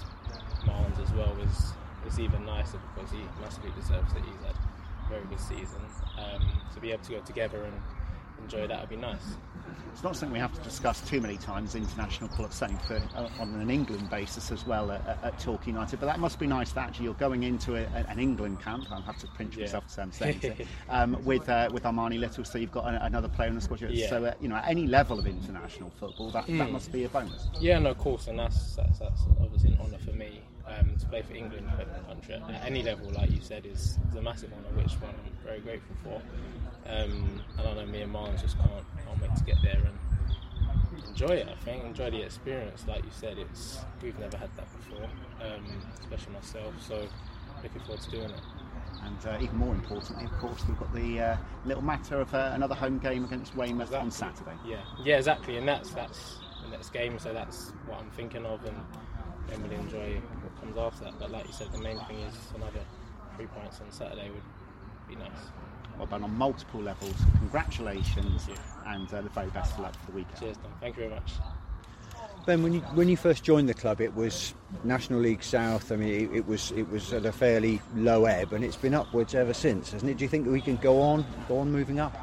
[0.64, 1.72] Marlins as well is
[2.06, 4.22] is even nicer because he massively deserves it.
[4.24, 5.80] He's had a very good season.
[6.18, 7.74] Um, to be able to go together and
[8.42, 9.36] enjoy that would be nice.
[9.92, 11.74] It's not something we have to discuss too many times.
[11.74, 15.98] International Fame for uh, on an England basis as well at, at, Torquay United.
[15.98, 18.86] But that must be nice that actually you're going into a, an England camp.
[18.92, 19.64] I'll have to pinch Yeah.
[19.64, 22.44] myself to say saying it, um, with uh, with Armani Little.
[22.44, 23.80] So you've got an, another player in the squad.
[23.80, 24.08] Yeah.
[24.08, 26.70] So uh, you know at any level of international football, that, that Mm.
[26.72, 27.48] must be a bonus.
[27.60, 31.22] Yeah, no, of course, and that's that's, that's obviously honour for me um, to play
[31.22, 34.22] for England, play for the country at any level, like you said, is, is a
[34.22, 36.22] massive honour, which one I'm very grateful for.
[36.88, 38.70] Um, and I know me and Marlon just can't
[39.04, 41.48] can't wait to get there and enjoy it.
[41.48, 42.84] I think enjoy the experience.
[42.86, 45.08] Like you said, it's we've never had that before,
[45.42, 45.64] um,
[46.00, 46.74] especially myself.
[46.80, 47.06] So
[47.62, 48.40] looking forward to doing it.
[49.04, 52.52] And uh, even more importantly, of course, we've got the uh, little matter of uh,
[52.54, 54.56] another home game against Weymouth on Saturday.
[54.66, 57.18] Yeah, yeah, exactly, and that's that's the next game.
[57.18, 58.76] So that's what I'm thinking of, and
[59.48, 60.20] then we'll enjoy
[60.74, 61.18] what comes after that.
[61.18, 62.80] But like you said, the main thing is another
[63.36, 64.42] three points on Saturday would
[65.08, 65.30] be nice.
[65.96, 67.14] Well done on multiple levels.
[67.38, 68.48] Congratulations,
[68.86, 70.38] and uh, the very best of luck for the weekend.
[70.38, 70.72] Cheers, Tom.
[70.80, 71.32] Thank you very much.
[72.46, 74.54] Ben, when you when you first joined the club, it was
[74.84, 75.90] National League South.
[75.90, 78.94] I mean, it, it was it was at a fairly low ebb, and it's been
[78.94, 80.18] upwards ever since, hasn't it?
[80.18, 82.16] Do you think that we can go on, go on moving up?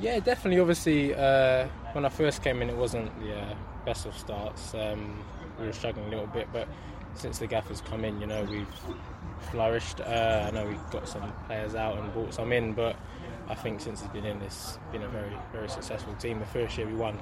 [0.00, 0.60] Yeah, definitely.
[0.60, 3.54] Obviously, uh, when I first came in, it wasn't the uh,
[3.86, 4.74] best of starts.
[4.74, 5.24] Um,
[5.58, 6.68] we were struggling a little bit, but
[7.16, 8.66] since the gaffers come in, you know, we've
[9.50, 10.00] flourished.
[10.00, 12.96] Uh, I know we've got some players out and brought some in, but
[13.48, 16.38] I think since he's been in, it's been a very, very successful team.
[16.40, 17.18] The first year we won,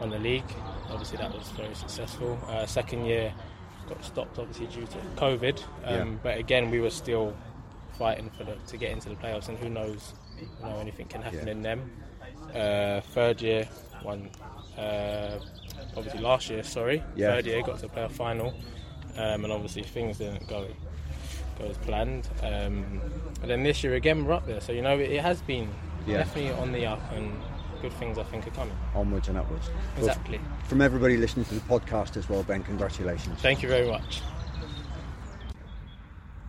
[0.00, 0.44] won the league.
[0.90, 2.38] Obviously, that was very successful.
[2.48, 3.32] Uh, second year
[3.88, 5.62] got stopped, obviously due to COVID.
[5.84, 6.04] Um, Yeah.
[6.22, 7.36] But again, we were still
[7.98, 11.22] fighting for the, to get into the playoffs, and who knows, you know, anything can
[11.22, 11.52] happen Yeah.
[11.52, 11.90] in them.
[12.54, 13.68] Uh, third year,
[14.04, 14.30] won.
[14.76, 15.38] Uh,
[15.96, 17.02] obviously, last year, sorry.
[17.14, 17.34] Yeah.
[17.34, 18.54] Third year, got to the playoff final,
[19.16, 20.66] um, and obviously things didn't go
[21.58, 22.28] go as planned.
[22.42, 23.00] Um,
[23.42, 24.60] and then this year again, we're up there.
[24.60, 25.68] So you know, it, it has been
[26.06, 26.18] Yeah.
[26.18, 27.32] definitely on the up, and
[27.82, 28.76] good things I think are coming.
[28.94, 29.68] Onwards and upwards.
[29.96, 30.40] Well, Exactly.
[30.64, 33.40] from everybody listening to the podcast as well, Ben, congratulations.
[33.40, 34.20] Thank you very much.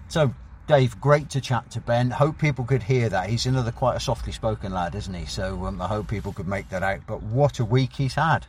[0.08, 0.34] So,
[0.68, 2.12] Dave, great to chat to Ben.
[2.12, 3.30] Hope people could hear that.
[3.30, 5.26] He's another quite a softly spoken lad, isn't he?
[5.26, 7.00] So um, I hope people could make that out.
[7.08, 8.46] But what a week he's had.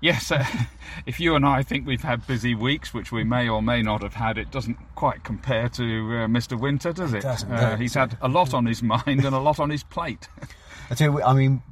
[0.00, 0.44] Yes, uh,
[1.06, 4.02] if you and I think we've had busy weeks, which we may or may not
[4.02, 6.58] have had, it doesn't quite compare to uh, Mr.
[6.58, 7.22] Wynter, does it?
[7.22, 10.28] doesn't, uh, he's had a lot on his mind and a lot on his plate.
[10.90, 11.62] I tell you, I mean,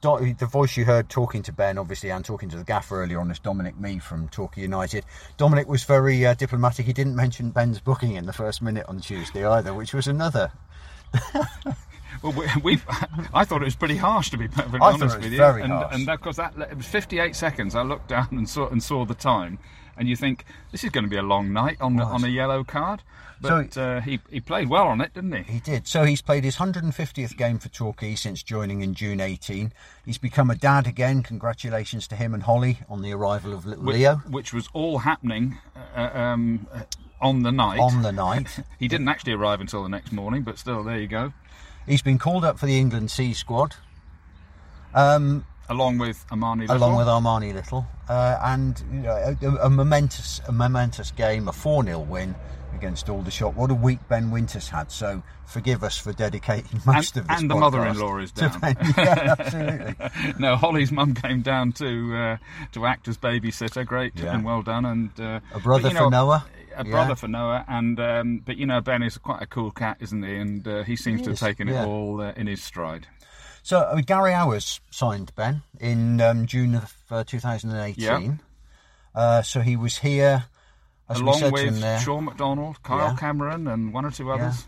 [0.00, 3.30] the voice you heard talking to Ben, obviously, and talking to the gaffer earlier on
[3.30, 5.04] is Dominic Me from Torquay United.
[5.36, 6.86] Dominic was very uh, diplomatic.
[6.86, 10.52] He didn't mention Ben's booking in the first minute on Tuesday either, which was another.
[12.22, 12.78] Well, we,
[13.34, 15.38] I thought it was pretty harsh to be perfectly I honest it was with you,
[15.38, 15.94] very and harsh.
[15.94, 17.74] and because that it was 58 seconds.
[17.74, 19.58] I looked down and saw and saw the time,
[19.96, 22.64] and you think this is going to be a long night on on a yellow
[22.64, 23.02] card,
[23.40, 25.52] but uh, he he played well on it, didn't he?
[25.54, 25.86] He did.
[25.86, 29.72] So he's played his 150th game for Torquay since joining in June 18.
[30.04, 31.22] He's become a dad again.
[31.22, 34.98] Congratulations to him and Holly on the arrival of little Whi- Leo which was all
[34.98, 35.58] happening
[35.94, 36.82] uh, um, uh,
[37.20, 37.80] on the night.
[37.80, 38.60] on the night.
[38.78, 41.32] He didn't actually arrive until the next morning, but still, there you go.
[41.86, 43.76] He's been called up for the England C squad.
[44.94, 46.76] Um, Along with Armani Little.
[46.76, 51.52] along with Armani Little, uh, and you know, a, a momentous, a momentous game, a
[51.52, 52.34] four 0 win
[52.74, 53.54] against Aldershot.
[53.56, 54.92] What a week Ben Wynter's had.
[54.92, 57.40] So forgive us for dedicating most and, of this.
[57.40, 58.60] and the mother-in-law is down.
[58.60, 58.76] Ben.
[58.98, 60.34] Yeah, absolutely.
[60.38, 62.36] no, Holly's mum came down to uh,
[62.72, 63.84] to act as babysitter.
[63.86, 64.34] Great Yeah.
[64.34, 64.84] and well done.
[64.84, 66.46] And uh, A brother but, for know, Noah.
[66.76, 66.90] A Yeah.
[66.90, 70.22] brother for Noah, and um, but you know Ben is quite a cool cat, isn't
[70.22, 70.36] he?
[70.36, 71.84] And uh, he seems He to have taken yeah.
[71.84, 73.06] it all uh, in his stride.
[73.66, 78.00] So uh, Gary Owers signed Ben in um, June of uh, 2018.
[78.00, 78.30] Yeah.
[79.12, 80.44] Uh, so he was here,
[81.08, 81.98] as we Along said to him with there.
[81.98, 83.16] Sean McDonald, Kyle Yeah.
[83.16, 84.66] Cameron, and one or two others.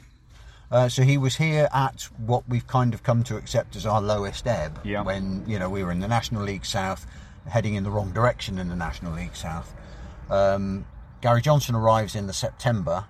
[0.69, 4.03] Uh, so he was here at what we've kind of come to accept as our
[4.03, 4.81] lowest ebb.
[4.83, 5.03] Yeah.
[5.05, 7.07] When you know we were in the National League South,
[7.47, 9.73] heading in the wrong direction in the National League South.
[10.29, 10.87] Um,
[11.21, 13.05] Gary Johnson arrives in the September,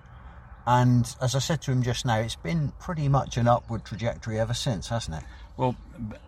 [0.67, 4.39] and as I said to him just now, it's been pretty much an upward trajectory
[4.39, 5.23] ever since, hasn't it?
[5.59, 5.75] Well,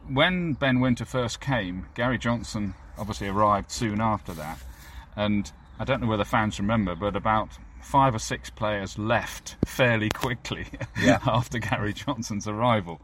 [0.10, 4.60] when Ben Wynter first came, Gary Johnson obviously arrived soon after that,
[5.16, 10.10] and I don't know whether fans remember, but about five or six players left fairly
[10.10, 10.66] quickly
[11.02, 11.20] Yeah.
[11.26, 13.00] after Gary Johnson's arrival,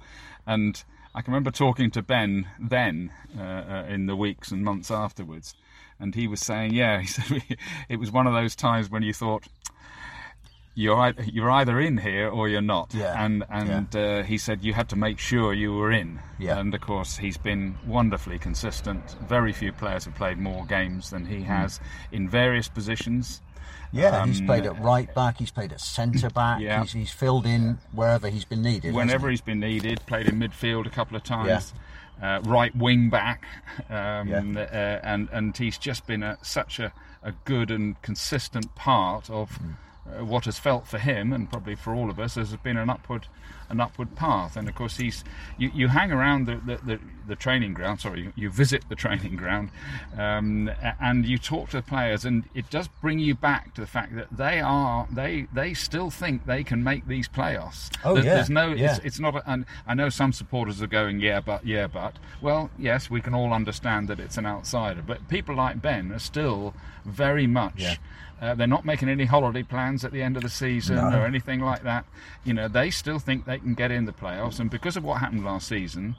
[0.46, 0.84] and
[1.16, 3.10] I can remember talking to Ben then
[3.40, 5.56] uh, uh, in the weeks and months afterwards,
[5.98, 7.42] and he was saying, yeah, he said
[7.88, 9.48] it was one of those times when you thought.
[10.84, 12.94] You're you're either in here or you're not.
[12.94, 13.26] Yeah.
[13.26, 16.20] And and uh, he said you had to make sure you were in.
[16.38, 16.60] Yeah.
[16.60, 19.02] And of course he's been wonderfully consistent.
[19.28, 21.34] Very few players have played more games than Hmm.
[21.34, 21.80] he has
[22.12, 23.42] in various positions.
[23.92, 25.38] Yeah, he's Um, played at right back.
[25.38, 26.60] He's played at centre back.
[26.62, 26.82] Yeah.
[26.82, 28.94] He's, he's filled in wherever he's been needed.
[28.94, 29.32] Whenever he?
[29.34, 31.74] he's been needed, played in midfield a couple of times.
[32.22, 33.46] Uh, right wing back,
[33.90, 34.42] um, Yeah.
[34.74, 36.92] uh, and and he's just been a, such a,
[37.24, 39.76] a good and consistent part of Mm.
[40.20, 42.90] Uh, what has felt for him and probably for all of us has been an
[42.90, 43.28] upward
[43.70, 44.56] an upward path.
[44.56, 45.26] And of course, he's
[45.58, 48.00] you, you hang around the, the, the, the training ground.
[48.00, 49.72] Sorry, you, you visit the training ground,
[50.18, 53.88] um, and you talk to the players, and it does bring you back to the
[53.88, 57.90] fact that they are they they still think they can make these playoffs.
[58.06, 58.96] Oh, There- yeah, There's no yeah.
[58.96, 59.36] it's, it's not.
[59.36, 62.16] A, and I know some supporters are going, yeah, but yeah, but.
[62.42, 66.20] Well, yes, we can all understand that it's an outsider, but people like Ben are
[66.20, 67.74] still very much.
[67.78, 67.96] Yeah.
[68.42, 71.10] Uh, they're not making any holiday plans at the end of the season No.
[71.20, 72.06] or anything like that.
[72.44, 75.20] You know, they still think they can get in the playoffs, and because of what
[75.20, 76.16] happened last season,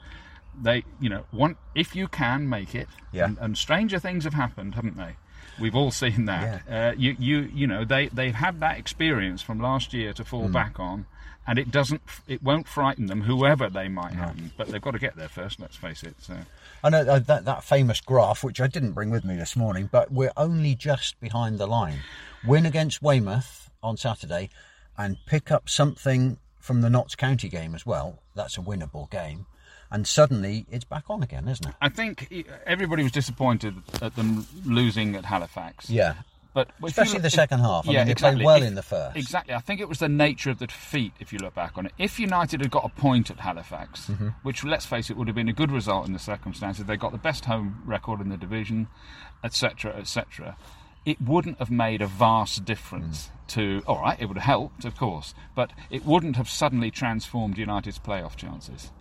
[0.61, 2.87] they, you know, want if you can make it.
[3.13, 3.25] Yeah.
[3.25, 5.15] And, and stranger things have happened, haven't they?
[5.59, 6.63] We've all seen that.
[6.69, 10.47] Uh, you, you, you know, they they've had that experience from last year to fall
[10.49, 11.05] back on,
[11.47, 14.51] and it doesn't, it won't frighten them, whoever they might happen.
[14.57, 15.59] But they've got to get there first.
[15.59, 16.15] Let's face it.
[16.19, 16.37] So.
[16.83, 19.89] I know uh, that that famous graph, which I didn't bring with me this morning,
[19.91, 21.99] but we're only just behind the line.
[22.45, 24.49] Win against Weymouth on Saturday,
[24.97, 28.19] and pick up something from the Notts County game as well.
[28.35, 29.45] That's a winnable game,
[29.91, 31.75] and suddenly it's back on again, isn't it?
[31.81, 32.31] I think
[32.65, 35.89] everybody was disappointed at them losing at Halifax.
[35.89, 36.15] Yeah,
[36.53, 37.87] But especially look- the second half.
[37.87, 38.37] I yeah, mean, they exactly.
[38.37, 39.15] played well If- in the first.
[39.17, 39.53] Exactly.
[39.53, 41.13] I think it was the nature of the defeat.
[41.19, 44.29] If you look back on it, if United had got a point at Halifax, Mm-hmm.
[44.43, 47.11] which let's face it would have been a good result in the circumstances, they got
[47.11, 48.87] the best home record in the division,
[49.43, 50.57] etc., etc.
[51.05, 53.47] It wouldn't have made a vast difference Mm.
[53.53, 53.83] to.
[53.87, 57.99] All right, it would have helped, of course, but it wouldn't have suddenly transformed United's
[57.99, 58.91] playoff chances.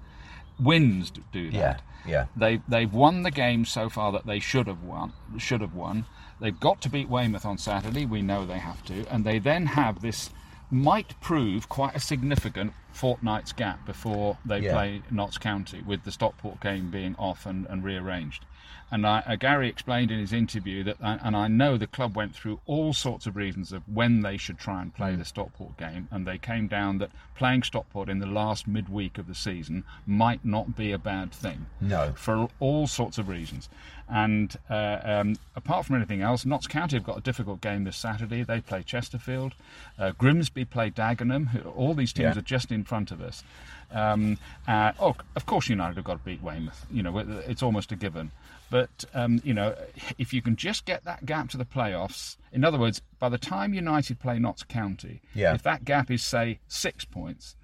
[0.61, 1.83] Wins do Yeah, that.
[2.07, 2.27] yeah.
[2.37, 5.13] They they've won the game so far that they should have won.
[5.39, 6.05] Should have won.
[6.41, 8.07] They've got to beat Weymouth on Saturday.
[8.07, 10.31] We know they have to, and they then have this
[10.71, 14.73] might prove quite a significant fortnight's gap before they Yeah.
[14.75, 18.45] play Notts County, with the Stockport game being off and, and rearranged.
[18.91, 22.17] And I, uh, Gary explained in his interview that, I, and I know the club
[22.17, 24.97] went through all sorts of reasons of when they should try and Mm.
[24.97, 29.19] play the Stockport game, and they came down that playing Stockport in the last midweek
[29.19, 32.13] of the season might not be a bad thing No.
[32.17, 33.69] for all sorts of reasons.
[34.09, 37.97] And uh, um, apart from anything else, Notts County have got a difficult game this
[37.99, 38.43] Saturday.
[38.43, 39.53] They play Chesterfield.
[39.99, 41.49] Uh, Grimsby play Dagenham.
[41.49, 42.39] Who, all these teams Yeah.
[42.39, 43.45] are just in front of us.
[43.93, 46.87] Um, uh, oh, of course, United have got to beat Weymouth.
[46.91, 48.31] You know, it's almost a given.
[48.71, 49.75] But um, you know,
[50.19, 53.39] if you can just get that gap to the playoffs, in other words, by the
[53.39, 55.55] time United play Notts County, Yeah.
[55.55, 57.57] if that gap is say six points,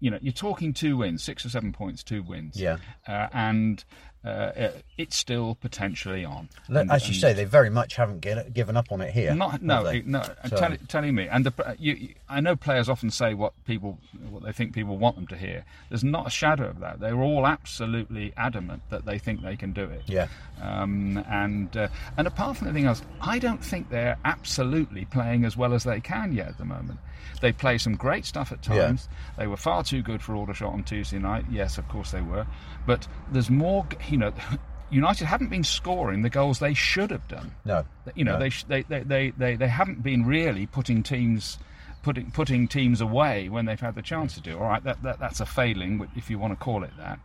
[0.00, 2.60] you know, you're talking two wins, six or seven points, two wins.
[2.60, 2.78] Yeah.
[3.06, 3.84] Uh, and
[4.22, 6.48] uh, it's still potentially on.
[6.68, 9.34] And- As you say, they very much haven't get, given up on it here.
[9.34, 10.22] Not no it- no.
[10.48, 13.98] So- Tell, telling me, and the, you, you- I know players often say what people
[14.28, 15.64] what they think people want them to hear.
[15.88, 17.00] There's not a shadow of that.
[17.00, 20.02] They're all absolutely adamant that they think they can do it.
[20.06, 20.28] Yeah.
[20.60, 25.56] Um, and uh, and apart from anything else, I don't think they're absolutely playing as
[25.56, 26.98] well as they can yet at the moment.
[27.40, 28.86] They play some great stuff at Yeah.
[28.86, 29.08] times.
[29.38, 31.44] They were far too good for Aldershot on Tuesday night.
[31.50, 32.46] Yes, of course they were.
[32.86, 33.86] But there's more.
[34.08, 34.32] You know,
[34.90, 37.52] United haven't been scoring the goals they should have done.
[37.64, 37.84] No.
[38.16, 38.40] You know, no.
[38.40, 41.58] they, they, they, they, they, they haven't been really putting teams
[42.02, 44.58] putting putting teams away when they've had the chance to do.
[44.58, 47.18] All right, that, that that's a failing, if you want to call it that.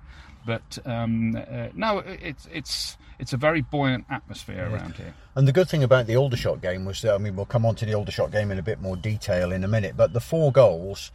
[0.46, 5.14] But um, uh, no, it- it's it's it's a very buoyant atmosphere around here.
[5.36, 7.76] And the good thing about the Aldershot game was that, I mean, we'll come on
[7.76, 10.52] to the Aldershot game in a bit more detail in a minute, but the four
[10.52, 11.12] goals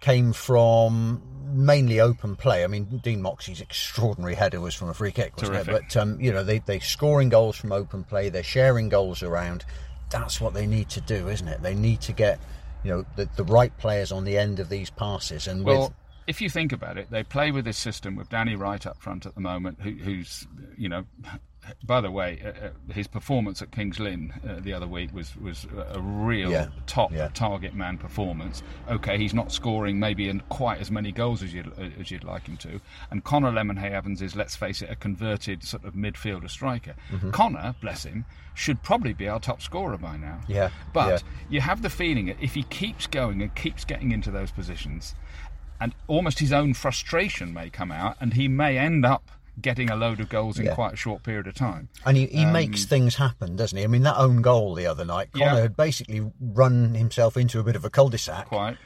[0.00, 1.22] came from
[1.54, 2.64] mainly open play.
[2.64, 5.66] I mean, Dean Moxey's extraordinary header was from a free kick, wasn't it?
[5.66, 9.64] But, um, you know, they, they're scoring goals from open play, they're sharing goals around.
[10.10, 11.62] That's what they need to do, isn't it?
[11.62, 12.38] They need to get,
[12.82, 15.46] you know, the, the right players on the end of these passes.
[15.46, 15.92] And Well, with,
[16.26, 19.26] if you think about it, they play with this system with Danny Wright up front
[19.26, 21.04] at the moment, who, who's, you know,
[21.82, 25.34] by the way, uh, uh, his performance at Kings Lynn uh, the other week was,
[25.36, 27.28] was a real Yeah, top yeah.
[27.32, 28.62] target man performance.
[28.90, 32.46] Okay, he's not scoring maybe in quite as many goals as you'd, as you'd like
[32.46, 32.80] him to.
[33.10, 36.94] And Connor Lemonheigh-Evans is, let's face it, a converted sort of midfielder striker.
[37.10, 37.30] Mm-hmm.
[37.30, 40.40] Connor, bless him, should probably be our top scorer by now.
[40.46, 41.18] Yeah, But yeah.
[41.48, 45.14] you have the feeling that if he keeps going and keeps getting into those positions,
[45.80, 49.94] and almost his own frustration may come out, and he may end up getting a
[49.96, 50.74] load of goals in Yeah.
[50.74, 51.88] quite a short period of time.
[52.04, 53.84] And he, he makes things happen, doesn't he?
[53.84, 55.60] I mean, that own goal the other night, Connor Yeah.
[55.60, 58.76] had basically run himself into a bit of a cul-de-sac, Quite.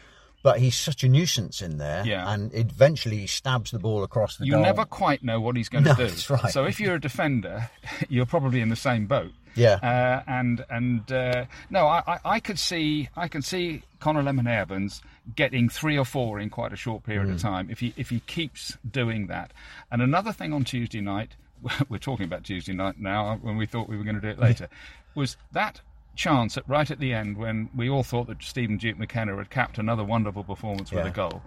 [0.43, 2.31] but he's such a nuisance in there, Yeah.
[2.31, 4.63] and eventually he stabs the ball across the You goal.
[4.63, 6.07] never quite know what he's going to do.
[6.07, 6.53] that's right.
[6.53, 7.71] So if you're a defender,
[8.11, 9.33] you're probably in the same boat.
[9.55, 9.77] Yeah.
[9.83, 14.47] Uh, and and uh, no, I, I, I could see I can see Conor Lemon
[14.47, 15.03] Evans
[15.37, 17.35] getting three or four in quite a short period Hmm.
[17.35, 19.53] of time if he if he keeps doing that.
[19.91, 21.37] And another thing on Tuesday night,
[21.89, 24.39] we're talking about Tuesday night now when we thought we were going to do it
[24.39, 24.69] later,
[25.15, 25.81] was that
[26.17, 29.51] chance at right at the end when we all thought that Stephen Duke McKenna had
[29.51, 31.43] capped another wonderful performance with a goal.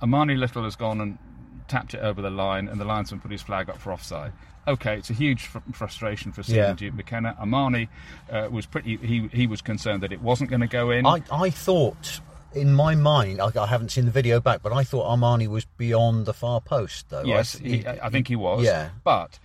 [0.00, 1.18] Armani Little has gone and
[1.66, 4.32] tapped it over the line, and the linesman put his flag up for offside.
[4.66, 6.72] Okay, it's a huge fr- frustration for Stephen Yeah.
[6.74, 7.36] Duke McKenna.
[7.40, 7.88] Armani
[8.30, 8.96] uh, was pretty.
[8.98, 11.04] He he was concerned that it wasn't going to go in.
[11.06, 12.20] I, I thought,
[12.54, 15.64] in my mind, I, I haven't seen the video back, but I thought Armani was
[15.76, 17.24] beyond the far post, though.
[17.24, 18.64] yes, I, he, I think he was.
[18.64, 18.90] Yeah.
[19.04, 19.38] But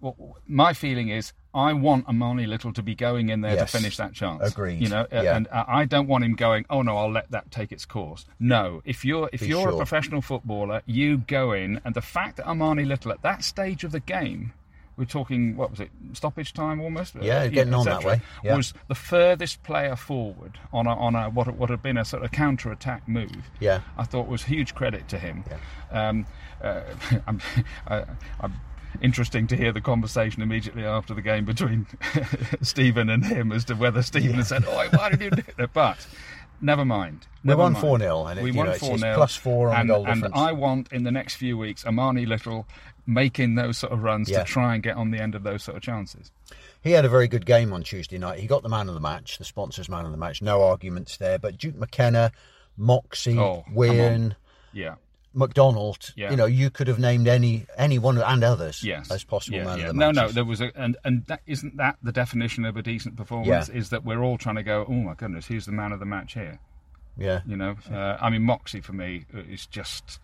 [0.00, 0.14] what,
[0.46, 3.72] my feeling is, I want Armani Little to be going in there Yes.
[3.72, 4.42] to finish that chance.
[4.52, 4.80] Agreed.
[4.80, 5.36] You know, uh, Yeah.
[5.36, 6.66] and I I don't want him going.
[6.70, 8.26] Oh no, I'll let that take its course.
[8.38, 12.36] No, if you're if Be you're a professional footballer, you go in, and the fact
[12.36, 14.52] that Armani Little at that stage of the game.
[14.98, 17.14] We're talking, what was it, stoppage time almost?
[17.14, 18.56] Yeah, getting on that way, yeah.
[18.56, 22.24] Was the furthest player forward on a, on a what what had been a sort
[22.24, 23.48] of counter attack move.
[23.60, 23.80] Yeah.
[23.96, 25.44] I thought was huge credit to him.
[25.92, 26.26] Um,
[26.60, 26.80] uh,
[27.28, 27.40] I'm,
[27.86, 28.04] I,
[28.40, 28.54] I'm
[29.00, 31.86] interesting to hear the conversation immediately after the game between
[32.62, 35.72] Stephen and him as to whether Stephen had said, "Oh, why did you do that?"
[35.72, 36.06] But
[36.60, 37.26] never mind.
[37.44, 40.06] We won 4-0, and it- we won four it's 0 plus four on and, goal
[40.06, 40.34] and difference.
[40.36, 42.66] I want in the next few weeks Armani Little
[43.08, 44.40] making those sort of runs Yeah.
[44.40, 46.30] to try and get on the end of those sort of chances.
[46.82, 48.38] He had a very good game on Tuesday night.
[48.38, 50.42] He got the man of the match, the sponsors man of the match.
[50.42, 51.38] No arguments there.
[51.38, 52.30] But Duke McKenna,
[52.76, 54.36] Moxey, Oh, Wynne,
[54.72, 54.96] Yeah.
[55.34, 56.12] McDonald.
[56.16, 56.30] Yeah.
[56.30, 59.10] You know, you could have named any any one and others yes.
[59.10, 59.84] as possible Yeah, man yeah.
[59.88, 60.14] of the no, match.
[60.14, 63.68] no, there was a and and that isn't that the definition of a decent performance?
[63.68, 64.84] Is that we're all trying to go?
[64.88, 66.58] Oh my goodness, who's the man of the match here?
[67.16, 67.40] Yeah.
[67.46, 70.18] You know, uh, I mean, Moxey for me is just.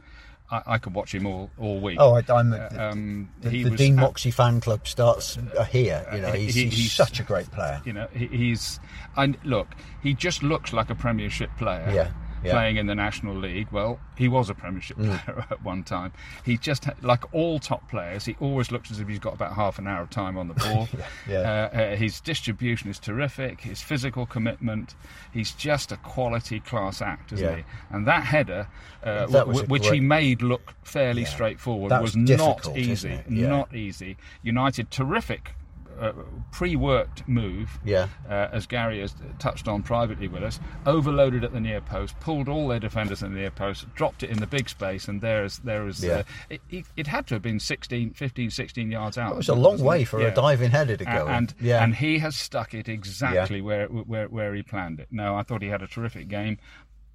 [0.50, 1.96] I, I could watch him all all week.
[1.98, 6.06] Oh, I, I'm the, um, the, the was Dean Moxey fan club starts uh, here.
[6.14, 7.80] You know, he- he's, he's, he's- such a great player.
[7.86, 8.78] You know, he, he's
[9.16, 9.68] and look,
[10.02, 11.90] he just looks like a Premiership player.
[11.94, 12.10] Yeah,
[12.44, 12.50] yeah.
[12.50, 12.54] Mm.
[12.54, 13.68] Playing in the National League.
[13.72, 16.12] Well, he was a Premiership player at one time.
[16.44, 19.78] He just, like all top players, he always looks as if he's got about half
[19.78, 20.88] an hour of time on the ball.
[21.28, 21.38] yeah.
[21.72, 23.60] Uh, uh, his distribution is terrific.
[23.62, 24.94] His physical commitment.
[25.32, 27.56] He's just a quality class act, isn't Yeah.
[27.56, 27.64] he?
[27.90, 28.68] And that header,
[29.02, 33.20] uh, That w- which he made look fairly straightforward, That was was not easy.
[33.28, 34.16] Not easy.
[34.42, 35.54] United, terrific.
[36.00, 36.12] Uh,
[36.52, 38.08] pre-worked move, Yeah.
[38.28, 42.48] uh, as Gary has touched on privately with us, overloaded at the near post, pulled
[42.48, 45.44] all their defenders in the near post, dropped it in the big space, and there
[45.44, 46.02] is there is.
[46.02, 46.12] Yeah.
[46.18, 49.32] Uh, it, it, it had to have been 16, 15, 16 yards out.
[49.32, 50.08] It was a long way it?
[50.08, 50.28] for Yeah.
[50.28, 51.26] a diving header to go.
[51.26, 51.66] And in.
[51.66, 51.82] yeah.
[51.84, 55.08] and he has stuck it exactly where, where where he planned it.
[55.10, 56.58] No, I thought he had a terrific game,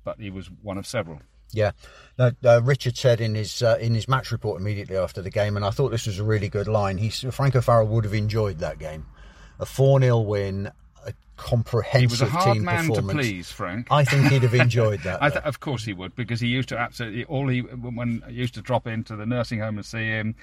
[0.03, 1.21] but he was one of several.
[1.51, 1.71] Yeah,
[2.17, 5.55] no, uh, Richard said in his uh, in his match report immediately after the game,
[5.55, 6.97] and I thought this was a really good line.
[6.97, 9.05] He Frank O'Farrell would have enjoyed that game,
[9.59, 10.71] a four 0 win,
[11.05, 12.01] a comprehensive.
[12.01, 13.17] He was a hard team man to performance.
[13.17, 13.87] please, Frank.
[13.89, 15.23] I think he'd have enjoyed that.
[15.23, 18.29] I th- of course he would, because he used to absolutely all he when I
[18.29, 20.35] used to drop into the nursing home and see him.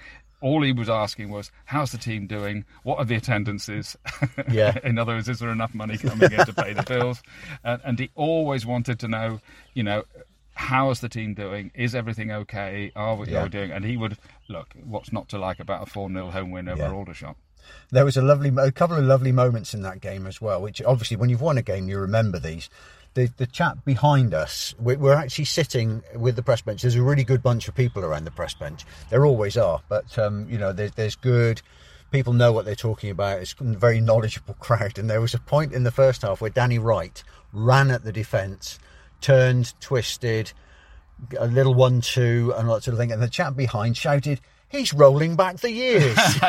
[0.42, 2.66] All he was asking was, "How's the team doing?
[2.82, 3.96] What are the attendances?"
[4.50, 4.76] Yeah.
[4.84, 7.22] In other words, is there enough money coming in to pay the bills?
[7.64, 9.40] And, and he always wanted to know,
[9.72, 10.02] you know,
[10.56, 11.70] how is the team doing?
[11.74, 12.90] Is everything okay?
[12.96, 13.40] Are we, Yeah.
[13.40, 13.70] are we doing?
[13.70, 14.16] And he would
[14.48, 14.74] look.
[14.84, 16.90] What's not to like about a four 0 home win over Yeah.
[16.92, 17.36] Aldershot?
[17.90, 20.62] There was a lovely, a couple of lovely moments in that game as well.
[20.62, 22.70] Which obviously, when you've won a game, you remember these.
[23.14, 26.82] The the chap behind us, we- we're actually sitting with the press bench.
[26.82, 28.84] There's a really good bunch of people around the press bench.
[29.10, 31.60] There always are, but um, you know, there's there's good.
[32.12, 33.40] People know what they're talking about.
[33.40, 34.96] It's a very knowledgeable crowd.
[34.98, 38.12] And there was a point in the first half where Danny Wright ran at the
[38.12, 38.78] defence,
[39.20, 40.52] turned, twisted,
[41.38, 43.12] a little one-two, and all that sort of thing.
[43.12, 46.16] And the chap behind shouted, "He's rolling back the years,"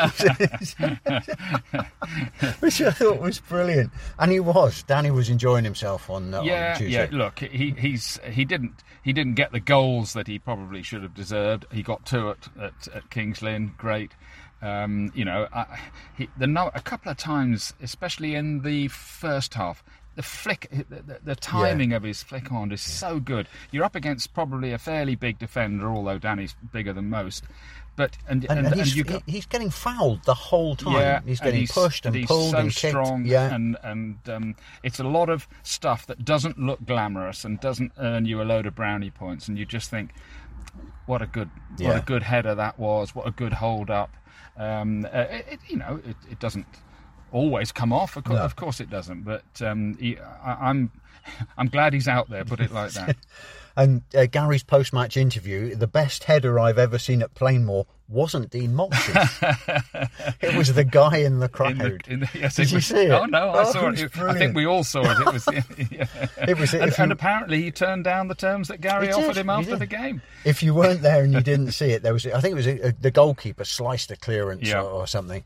[2.60, 3.90] which I thought was brilliant.
[4.18, 4.82] And he was.
[4.82, 7.08] Danny was enjoying himself on, uh, on yeah, Tuesday.
[7.10, 7.16] yeah.
[7.16, 11.14] Look, he he's he didn't he didn't get the goals that he probably should have
[11.14, 11.66] deserved.
[11.72, 14.12] He got two at at, at Kings Lynn, great.
[14.60, 15.78] Um, you know, I,
[16.16, 19.84] he, the no, a couple of times, especially in the first half,
[20.18, 23.46] the flick, the, the, the timing of his flick on is so good.
[23.70, 27.44] You're up against probably a fairly big defender, although Danny's bigger than most.
[27.94, 30.94] But and And, and, and he's, got, he's getting fouled the whole time.
[30.94, 32.90] yeah, he's getting pushed and, he's pulled so and kicked.
[32.90, 37.60] strong, yeah, and and um, it's a lot of stuff that doesn't look glamorous and
[37.60, 40.10] doesn't earn you a load of brownie points, and you just think,
[41.06, 41.48] what a good,
[41.78, 41.98] what Yeah.
[41.98, 44.16] a good header that was, what a good hold up.
[44.56, 46.66] Um, uh, it, you know, it, it doesn't
[47.32, 48.16] always come off.
[48.16, 48.40] Of, co- No.
[48.42, 49.22] of course, it doesn't.
[49.22, 50.90] But um, he, I, I'm,
[51.56, 52.44] I'm glad he's out there.
[52.44, 53.16] Put it like that.
[53.76, 58.74] And uh, Gary's post-match interview, the best header I've ever seen at Plainmoor wasn't Dean
[58.74, 59.12] Moxey.
[60.40, 61.72] it was the guy in the crowd.
[61.72, 63.10] In the, in the, yes, Did it you was, see it?
[63.12, 64.18] Oh no, I Oh, saw it it.
[64.18, 65.20] I think we all saw it.
[65.20, 65.46] It was,
[65.92, 66.06] yeah.
[66.48, 69.36] It was- and, you- and apparently he turned down the terms that Gary offered did,
[69.42, 70.22] him after the game.
[70.44, 72.66] if you weren't there and you didn't see it, there was I think it was
[72.66, 74.80] a, a, the goalkeeper sliced a clearance Yeah.
[74.82, 75.44] or, or something.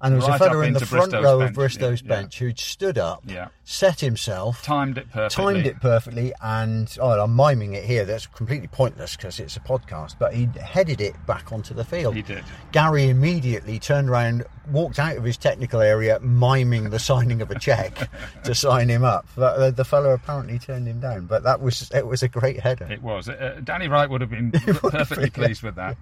[0.00, 2.20] And there was Right a fella in the front Bristow's row of Bristow's yeah, yeah.
[2.20, 3.48] bench who'd stood up, Yeah.
[3.64, 5.44] set himself, Timed it perfectly.
[5.54, 8.04] timed it perfectly, and oh, I'm miming it here.
[8.04, 10.14] That's completely pointless because it's a podcast.
[10.18, 12.14] But he headed it back onto the field.
[12.14, 12.44] He did.
[12.70, 17.58] Gary immediately turned around, walked out of his technical area, miming the signing of a
[17.58, 18.08] cheque
[18.44, 19.26] to sign him up.
[19.34, 21.26] But uh, the fellow apparently turned him down.
[21.26, 22.86] But that was it was a great header.
[22.88, 23.28] It was.
[23.28, 25.96] Uh, Danny Wright would have been perfectly pleased with that.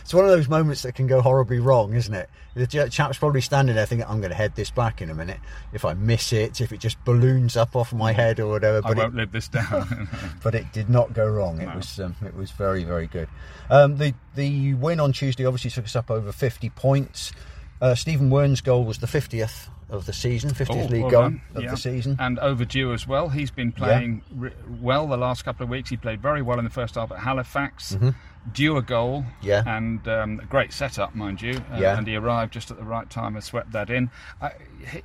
[0.00, 2.28] It's one of those moments that can go horribly wrong, isn't it?
[2.54, 5.38] The chap's probably standing there thinking, "I'm going to head this back in a minute.
[5.72, 8.80] If I miss it, if it just balloons up off my head or whatever." I
[8.80, 10.08] But it, won't live this down.
[10.42, 11.60] but it did not go wrong.
[11.60, 11.76] It No.
[11.76, 13.28] was um, it was very very good.
[13.70, 17.32] Um, the the win on Tuesday obviously took us up over 50 points.
[17.80, 21.22] Uh, Stephen Wearne's goal was the 50th of the season, 50th Oh, league well goal
[21.22, 21.40] done.
[21.54, 21.70] of Yeah.
[21.70, 22.16] the season.
[22.18, 23.28] And overdue as well.
[23.28, 24.50] He's been playing re-
[24.80, 25.88] well the last couple of weeks.
[25.88, 27.96] He played very well in the first half at Halifax.
[28.52, 29.24] Due a goal.
[29.42, 29.62] Yeah.
[29.66, 31.54] And um, a great setup, mind you.
[31.72, 31.98] Uh, Yeah.
[31.98, 34.10] And he arrived just at the right time and swept that in.
[34.40, 34.52] I,
[34.90, 35.02] he,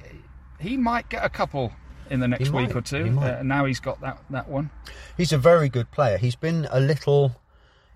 [0.69, 1.73] he might get a couple
[2.09, 3.03] in the next He week might, or two.
[3.05, 3.17] he.
[3.17, 4.69] Uh, now he's got that, that one.
[5.17, 6.17] He's a very good player.
[6.17, 7.35] He's been a little.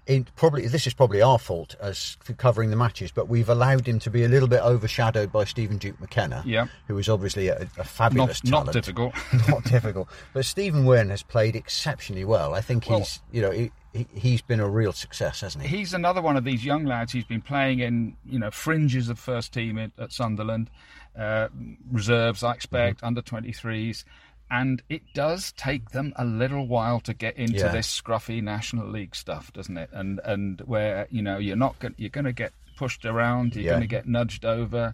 [0.06, 3.86] In, probably this is probably our fault as for covering the matches, but we've allowed
[3.86, 6.68] him to be a little bit overshadowed by Stephen Duke McKenna, Yeah.
[6.88, 9.14] who is obviously a, a fabulous Not, not difficult.
[9.50, 10.08] not difficult.
[10.32, 12.56] But Stephen Wearne has played exceptionally well.
[12.56, 13.70] I think Well- he's, you know, he,
[14.14, 15.78] he's been a real success, hasn't he?
[15.78, 17.12] he's another one of these young lads.
[17.12, 20.70] He's been playing in you know fringes of first team at, at Sunderland,
[21.18, 21.48] uh,
[21.92, 23.06] reserves I expect Mm-hmm.
[23.08, 24.04] under 23s,
[24.52, 27.70] and it does take them a little while to get into Yeah.
[27.70, 29.90] this scruffy National League stuff, doesn't it?
[29.94, 33.66] And and where you know you're not going you're going to get pushed around you're
[33.66, 33.72] Yeah.
[33.72, 34.94] going to get nudged over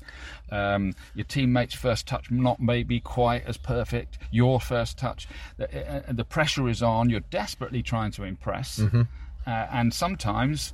[0.52, 5.28] um, your teammates first touch not maybe quite as perfect your first touch
[5.58, 5.68] the,
[6.10, 9.02] uh, the pressure is on you're desperately trying to impress Mm-hmm.
[9.46, 10.74] uh, and sometimes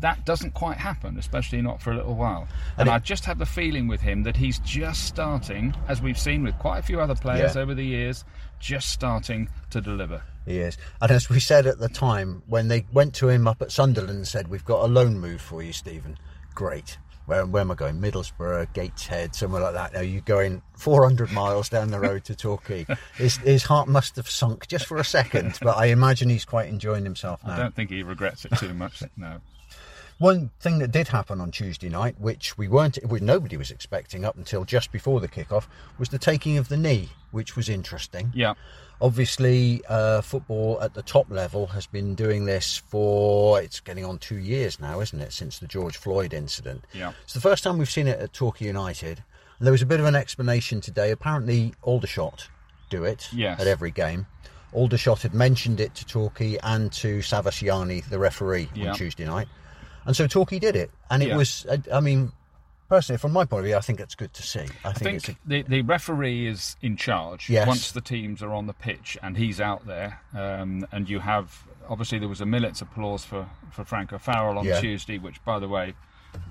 [0.00, 2.46] that doesn't quite happen, especially not for a little while.
[2.78, 6.00] And, And it- I just have the feeling with him that he's just starting, as
[6.00, 7.62] we've seen with quite a few other players Yeah.
[7.62, 8.24] over the years,
[8.60, 10.22] just starting to deliver.
[10.46, 10.78] He is.
[11.00, 14.18] And as we said at the time, when they went to him up at Sunderland
[14.18, 16.16] and said, We've got a loan move for you, Stephen.
[16.54, 16.98] Great.
[17.26, 18.00] Where, where am I going?
[18.00, 19.92] Middlesbrough, Gateshead, somewhere like that.
[19.94, 22.84] Now you're going 400 miles down the road to Torquay.
[23.16, 26.68] His, his heart must have sunk just for a second, but I imagine he's quite
[26.68, 27.54] enjoying himself now.
[27.54, 29.02] I don't think he regrets it too much.
[29.16, 29.38] No.
[30.18, 34.24] One thing that did happen on Tuesday night, which we weren't, which nobody was expecting
[34.24, 35.66] up until just before the kickoff,
[35.98, 38.30] was the taking of the knee, which was interesting.
[38.34, 38.54] Yeah.
[39.00, 44.18] Obviously, uh, football at the top level has been doing this for it's getting on
[44.18, 45.32] two years now, isn't it?
[45.32, 46.84] Since the George Floyd incident.
[46.92, 47.12] Yeah.
[47.24, 49.24] It's the first time we've seen it at Torquay United.
[49.58, 51.10] And there was a bit of an explanation today.
[51.10, 52.48] Apparently, Aldershot
[52.90, 53.60] do it Yes.
[53.60, 54.26] at every game.
[54.72, 58.90] Aldershot had mentioned it to Torquay and to Savasiani, the referee, Yeah.
[58.90, 59.48] on Tuesday night,
[60.06, 60.90] and so Torquay did it.
[61.10, 61.36] And it Yeah.
[61.36, 62.32] was, I, I mean,
[62.88, 64.66] personally, from my point of view, I think it's good to see.
[64.84, 67.66] I I think, it's think a, the, the referee is in charge Yes.
[67.66, 70.20] once the teams are on the pitch and he's out there.
[70.34, 74.64] Um, and you have obviously there was a minute's applause for, for Frank O'Farrell on
[74.66, 74.80] Yeah.
[74.80, 75.94] Tuesday, which by the way,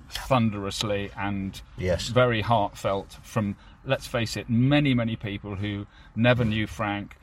[0.10, 2.08] thunderously and Yes.
[2.10, 7.18] very heartfelt from let's face it, many many people who never knew Frank,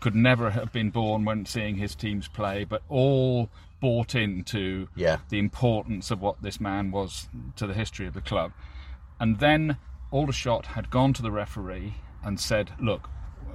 [0.00, 3.48] could never have been born when seeing his teams play, but all
[3.82, 5.18] bought into Yeah.
[5.28, 8.52] the importance of what this man was to the history of the club.
[9.20, 9.76] And then
[10.10, 13.10] Aldershot had gone to the referee and said, Look,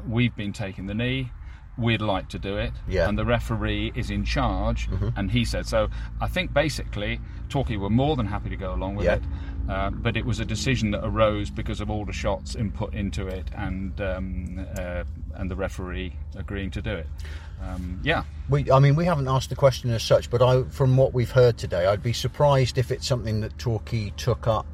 [0.08, 1.32] we've been taking the knee,
[1.78, 2.74] we'd like to do it.
[2.88, 3.08] Yeah.
[3.08, 4.90] And the referee is in charge.
[4.90, 5.10] Mm-hmm.
[5.16, 5.88] And he said, So
[6.22, 7.20] I think basically,
[7.50, 9.16] Torquay were more than happy to go along with Yeah.
[9.16, 9.24] it.
[9.70, 14.00] Uh, but it was a decision that arose because of Aldershot's input into it and
[14.00, 15.04] um, uh,
[15.36, 17.08] and the referee agreeing to do it.
[17.62, 20.96] Um, yeah, We, I mean, we haven't asked the question as such, but I, from
[20.96, 24.68] what we've heard today, I'd be surprised if it's something that Torquay took up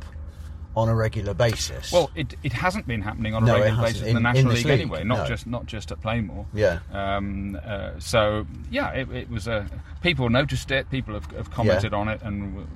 [0.75, 1.91] on a regular basis.
[1.91, 4.19] Well, it, it hasn't been happening on a No, it regular basis in, In- the
[4.21, 5.25] National this League league, anyway, not no.
[5.27, 6.45] just not just at Plainmoor.
[6.53, 6.79] Yeah.
[6.91, 9.67] Um, uh, so yeah, it, it was a
[10.01, 10.89] people noticed it.
[10.89, 12.67] People have, have commented on it, and w-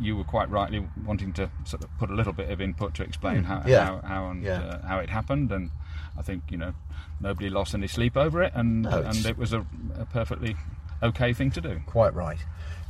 [0.00, 3.02] you were quite rightly wanting to sort of put a little bit of input to
[3.02, 3.68] explain how Hmm.
[3.68, 3.84] yeah.
[3.84, 4.60] how how, and, Yeah.
[4.60, 5.52] uh, how it happened.
[5.52, 5.70] And
[6.18, 6.74] I think you know
[7.20, 9.64] nobody lost any sleep over it, and No, and it was a,
[9.98, 10.56] a perfectly
[11.02, 11.80] okay thing to do.
[11.86, 12.38] Quite right,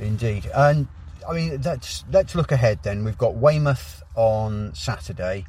[0.00, 0.46] indeed.
[0.54, 0.88] And
[1.28, 2.80] I mean, let's let's look ahead.
[2.82, 5.46] Then we've got Weymouth on Saturday.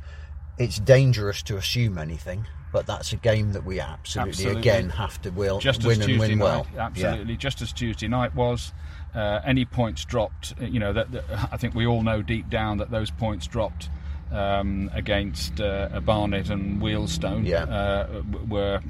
[0.58, 4.62] It's dangerous to assume anything, but that's a game that we absolutely, Absolutely.
[4.62, 6.68] again have to will, just win as and Tuesday win night, well.
[6.80, 8.72] absolutely, just as Tuesday night was.
[9.14, 12.50] Uh, any points dropped, uh, you know, that, that I think we all know deep
[12.50, 13.90] down that those points dropped
[14.32, 17.64] um, against uh, Barnet and Wealdstone Yeah.
[17.64, 18.82] uh, were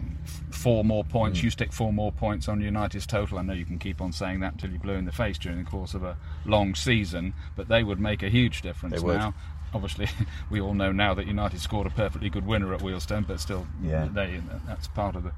[0.52, 1.10] four more Mm.
[1.10, 1.44] points.
[1.44, 3.38] You stick four more points on United's total.
[3.40, 5.64] I know you can keep on saying that until you're blue in the face during
[5.64, 9.34] the course of a long season, but they would make a huge difference now.
[9.74, 10.08] Obviously,
[10.50, 13.68] we all know now that United scored a perfectly good winner at Wealdstone, but still,
[13.84, 14.08] Yeah.
[14.12, 15.32] they that's part of the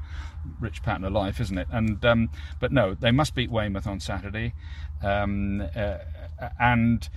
[0.59, 1.67] rich pattern of life, isn't it?
[1.71, 2.29] And um,
[2.59, 4.53] but no, they must beat Weymouth on Saturday,
[5.03, 5.97] um, uh,
[6.59, 7.09] and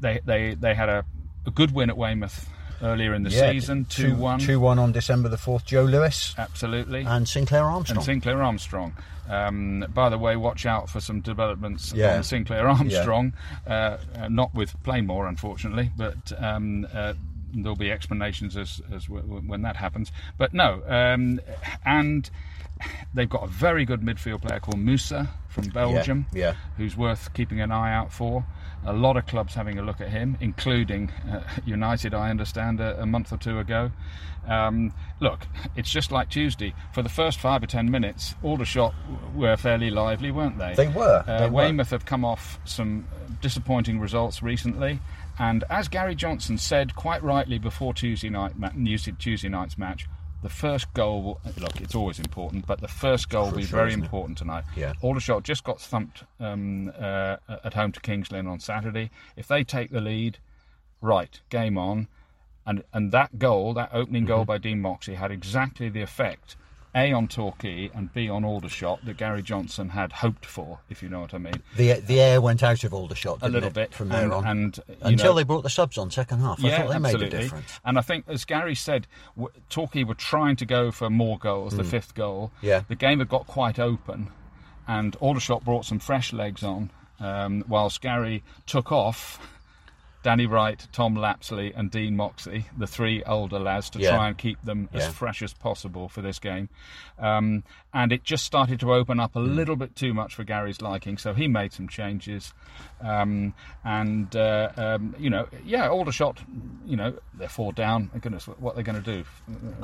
[0.00, 1.04] they they they had a,
[1.46, 2.48] a good win at Weymouth
[2.82, 5.64] earlier in the Yeah, season, two two one, two one on December the fourth.
[5.64, 7.96] Joe Lewis absolutely, and Sinclair Armstrong.
[7.98, 8.94] and Sinclair Armstrong.
[9.28, 12.16] Um, by the way, watch out for some developments Yeah.
[12.16, 13.32] on Sinclair Armstrong.
[13.66, 17.14] Uh, uh, not with Plainmoor, unfortunately, but um, uh,
[17.52, 20.12] there'll be explanations as, as w- w- when that happens.
[20.38, 21.40] But no, um,
[21.84, 22.30] and
[23.14, 26.54] they've got a very good midfield player called Musa from Belgium, yeah.
[26.76, 28.44] who's worth keeping an eye out for.
[28.86, 33.02] A lot of clubs having a look at him, including uh, United, I understand, a,
[33.02, 33.90] a month or two ago.
[34.46, 36.72] Um, look, it's just like Tuesday.
[36.92, 38.94] For the first five or ten minutes, all the Aldershot
[39.34, 40.74] were fairly lively, weren't they?
[40.74, 41.64] They were, Uh, they were.
[41.64, 43.06] Weymouth have come off some
[43.42, 45.00] disappointing results recently,
[45.38, 48.52] and as Gary Johnson said quite rightly before Tuesday night,
[49.18, 50.08] Tuesday night's match,
[50.46, 51.22] the first goal.
[51.22, 54.62] Will, look, it's always important, but the first goal will be very important tonight.
[54.76, 54.92] Yeah.
[55.02, 59.10] Aldershot just got thumped um, uh, at home to Kings Lynn on Saturday.
[59.34, 60.38] If they take the lead,
[61.00, 62.06] right, game on.
[62.64, 64.46] And and that goal, that opening goal Mm-hmm.
[64.46, 66.54] by Dean Moxey, had exactly the effect
[66.96, 71.08] a on Torquay and B on Aldershot that Gary Johnson had hoped for, if you
[71.08, 71.62] know what I mean.
[71.76, 74.80] The the air went out of Aldershot A little it, bit from there on and
[75.02, 76.64] until know, they brought the subs on second half.
[76.64, 77.26] I yeah, thought they absolutely.
[77.26, 77.80] made a difference.
[77.84, 81.76] And I think, as Gary said, w- Torquay were trying to go for more goals,
[81.76, 82.50] the fifth goal.
[82.60, 82.66] Mm.
[82.66, 82.82] Yeah.
[82.88, 84.30] The game had got quite open,
[84.88, 86.90] and Aldershot brought some fresh legs on,
[87.20, 89.38] um, whilst Gary took off
[90.26, 94.10] Danny Wright, Tom Lapsley, and Dean Moxey, the three older lads, to Yeah.
[94.16, 96.68] try and keep them as fresh as possible for this game.
[97.16, 97.62] Um,
[97.94, 99.54] and it just started to open up a Hmm.
[99.54, 102.52] little bit too much for Gary's liking, so he made some changes.
[103.00, 103.54] Um,
[103.84, 106.40] and, uh, um, you know, yeah, Aldershot,
[106.84, 108.10] you know, they're four down.
[108.12, 109.24] My Goodness, what are they going to do?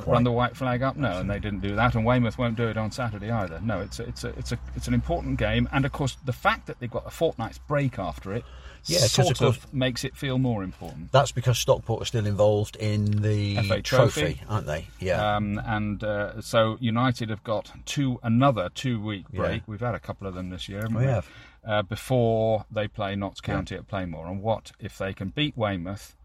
[0.05, 0.97] Run the white flag up?
[0.97, 1.95] No, and they didn't do that.
[1.95, 3.61] And Weymouth won't do it on Saturday either.
[3.61, 5.69] No, it's a, it's a, it's a, it's an important game.
[5.71, 8.43] And of course, the fact that they've got a fortnight's break after it
[8.85, 11.11] Yeah, sort of course- makes it feel more important.
[11.11, 14.41] That's because Stockport are still involved in the FA Trophy.
[14.49, 14.87] aren't they?
[14.99, 15.35] Yeah.
[15.37, 19.39] Um, and uh, so United have got two another two week Yeah.
[19.39, 19.63] break.
[19.67, 21.11] We've had a couple of them this year, haven't We we?
[21.11, 21.29] have.
[21.65, 24.27] Uh, before they play Notts County at Plainmoor.
[24.29, 26.15] And what if they can beat Weymouth?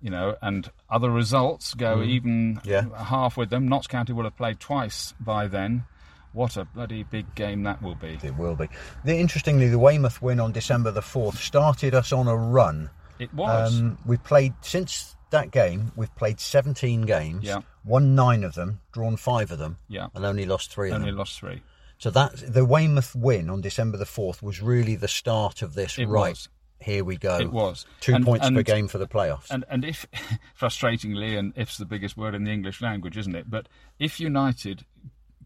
[0.00, 2.66] You know, and other results go even Mm.
[2.66, 3.04] Yeah.
[3.04, 3.68] half with them.
[3.68, 5.84] Notts County will have played twice by then.
[6.32, 8.18] What a bloody big game that will be.
[8.22, 8.68] It will be.
[9.04, 12.88] The, interestingly, the Weymouth win on December the 4th started us on a run.
[13.18, 13.78] It was.
[13.80, 17.60] Um, we've played, since that game, we've played 17 games, Yeah.
[17.84, 20.08] won nine of them, drawn five of them, Yeah.
[20.14, 21.18] and only lost three of Only them.
[21.18, 21.62] lost three.
[21.98, 25.98] So that the Weymouth win on December the 4th was really the start of this.
[25.98, 26.48] It right, was.
[26.80, 27.38] here we go.
[27.38, 27.86] It was.
[28.00, 29.50] Two And- points per game for the playoffs.
[29.50, 30.04] And and if
[30.58, 33.48] frustratingly, and if's the biggest word in the English language, isn't it?
[33.50, 33.68] But
[33.98, 34.84] if United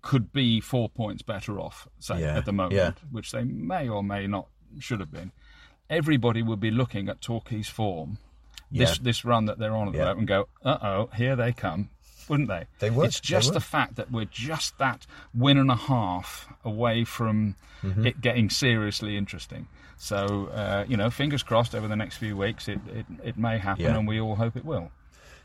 [0.02, 2.92] could be four points better off, say Yeah, at the moment, yeah.
[3.10, 4.46] which they may or may not
[4.78, 5.32] should have been,
[5.88, 8.18] everybody would be looking at Torquay's form,
[8.70, 9.02] this Yeah.
[9.02, 11.90] this run that they're on at the moment, and go, uh oh, here they come.
[12.28, 12.66] Wouldn't they?
[12.80, 13.54] They would, It's just would.
[13.54, 18.06] the fact that we're just that win and a half away from Mm-hmm.
[18.06, 19.68] it getting seriously interesting.
[19.98, 23.58] So uh, you know, fingers crossed over the next few weeks, it it, it may
[23.58, 24.90] happen, and we all hope it will.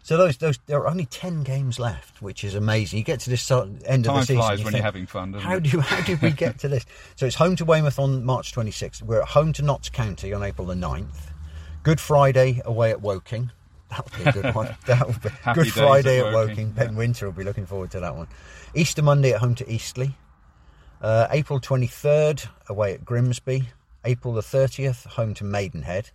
[0.03, 2.97] So those those there are only ten games left, which is amazing.
[2.97, 5.05] You get to this end of Time the season, flies you when think, you're having
[5.05, 5.63] fun, doesn't how it?
[5.63, 6.85] do how did we get to this?
[7.15, 9.03] So it's home to Weymouth on March 26th.
[9.03, 11.31] We're at home to Notts County on April the 9th.
[11.83, 13.51] Good Friday away at Woking.
[13.89, 14.75] That would be a good one.
[14.85, 16.71] That would be Good Friday at at Woking, Woking.
[16.71, 18.27] Ben Wynter will be looking forward to that one.
[18.73, 20.15] Easter Monday at home to Eastleigh.
[21.01, 23.67] Uh, April 23rd away at Grimsby.
[24.05, 26.11] April the 30th home to Maidenhead.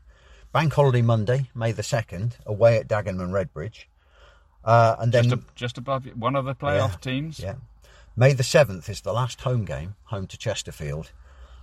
[0.53, 3.85] Bank holiday Monday, May the second, away at Dagenham and Redbridge,
[4.65, 7.39] uh, and then Just, a, just above one of the playoff teams.
[7.39, 7.57] yeah,
[8.17, 11.13] May the seventh is the last home game, home to Chesterfield,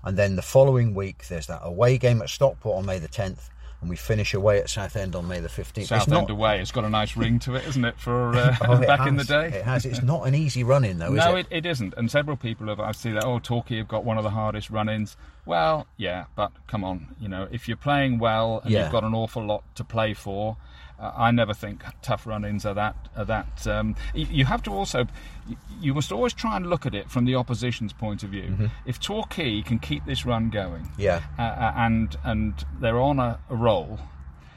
[0.04, 3.50] and then the following week there's that away game at Stockport on May the tenth,
[3.84, 5.90] and we finish away at Southend on May the fifteenth.
[5.90, 6.62] Southend away.
[6.62, 8.00] It's got a nice ring to it, isn't it?
[8.00, 9.48] For uh, Oh, it back in the day.
[9.48, 9.86] It has.
[9.86, 11.48] It's not an easy run in though, is no, it?
[11.52, 11.94] it, it isn't.
[11.98, 12.80] And several people have.
[12.80, 13.26] I see that.
[13.26, 15.18] Oh, Torquay have got one of the hardest run-ins.
[15.46, 17.08] Well, yeah, but come on.
[17.20, 18.84] You know, if you're playing well and Yeah.
[18.84, 20.56] you've got an awful lot to play for,
[21.00, 22.96] I never think tough run-ins are that.
[23.18, 23.68] Are that.
[23.68, 25.06] Um, you, have to also.
[25.48, 28.44] You, you must always try and look at it from the opposition's point of view.
[28.44, 28.66] Mm-hmm.
[28.86, 31.22] If Torquay can keep this run going, Yeah.
[31.38, 34.00] uh, uh, and and they're on a, a roll,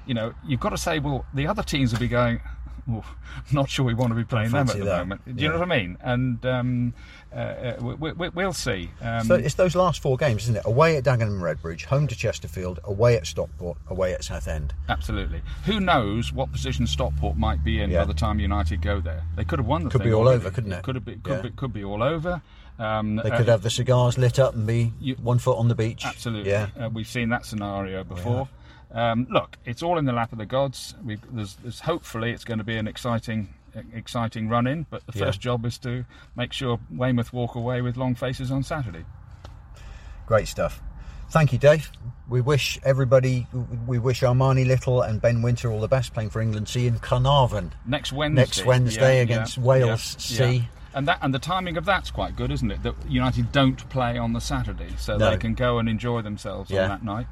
[0.06, 2.40] you know, you've got to say, well, the other teams will be going.
[2.90, 3.04] Oh,
[3.52, 4.98] not sure we want to be playing them at the that.
[4.98, 5.36] moment.
[5.36, 5.98] Do you know what I mean?
[6.00, 6.94] And um,
[7.34, 8.90] uh, uh, we, we, we'll see.
[9.02, 10.62] Um, So it's those last four games, isn't it?
[10.64, 14.72] Away at Dagenham and Redbridge, home to Chesterfield, away at Stockport, away at Southend.
[14.88, 15.42] absolutely.
[15.64, 17.98] Who knows what position Stockport might be in Yeah.
[18.00, 19.22] by the time United go there?
[19.36, 20.82] They could have won the Could thing be all over, couldn't it?
[20.82, 21.42] Could have be, could Yeah.
[21.42, 22.40] be, could be all over.
[22.78, 25.68] Um, They uh, could have the cigars lit up and be You- one foot on
[25.68, 26.04] the beach.
[26.04, 26.50] Absolutely.
[26.50, 26.68] Yeah.
[26.78, 28.48] Uh, we've seen that scenario before.
[28.92, 30.94] Um, look, it's all in the lap of the gods.
[31.04, 33.52] We've, there's, there's hopefully it's going to be an exciting,
[33.92, 34.86] exciting run in.
[34.88, 35.26] But the Yeah.
[35.26, 36.04] first job is to
[36.36, 39.04] make sure Weymouth walk away with long faces on Saturday.
[40.26, 40.80] Great stuff.
[41.30, 41.90] Thank you, Dave.
[42.28, 43.46] We wish everybody,
[43.86, 46.98] we wish Armani Little and Ben Wynter all the best playing for England C in
[47.00, 47.72] Caernarfon.
[47.84, 48.40] Next Wednesday.
[48.42, 50.56] Next Wednesday Yeah, against yeah, Wales yeah, C.
[50.58, 50.62] yeah.
[50.94, 52.82] And that and the timing of that's quite good, isn't it?
[52.82, 55.30] That United don't play on the Saturday, so No.
[55.30, 56.84] they can go and enjoy themselves Yeah.
[56.84, 57.26] on that night.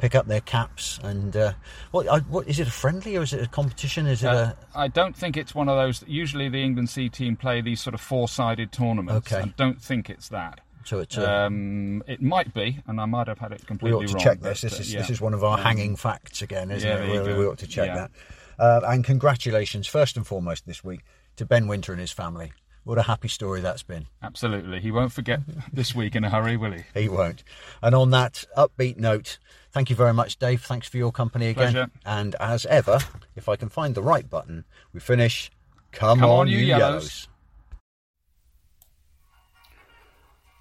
[0.00, 1.52] Pick up their caps and uh,
[1.90, 4.06] what, I, what is it a friendly or is it a competition?
[4.06, 6.02] Is it Uh, a I don't think it's one of those.
[6.08, 9.30] Usually, the England C team play these sort of four-sided tournaments.
[9.32, 9.42] Okay.
[9.42, 10.60] I don't think it's that.
[10.84, 13.92] so it's a, Um, it might be, and I might have had it completely.
[13.92, 14.00] wrong.
[14.00, 14.24] we ought to wrong.
[14.24, 14.60] check but, this.
[14.62, 15.00] This uh, is yeah.
[15.00, 17.26] this is one of our Um, hanging facts again, isn't yeah, it?
[17.26, 17.94] We, we ought to check Yeah.
[17.96, 18.10] that.
[18.58, 21.00] Uh, and congratulations, first and foremost, this week
[21.36, 22.52] to Ben Wynter and his family.
[22.84, 24.06] What a happy story that's been.
[24.22, 25.40] Absolutely, he won't forget
[25.72, 26.84] this week in a hurry, will he?
[26.94, 27.44] He won't.
[27.82, 29.38] And on that upbeat note,
[29.72, 30.62] thank you very much, Dave.
[30.62, 31.72] Thanks for your company again.
[31.72, 31.90] Pleasure.
[32.04, 32.98] And as ever,
[33.36, 35.50] if I can find the right button, we finish.
[35.92, 36.80] Come, Come on, on, you yellows.
[36.80, 37.28] yellows.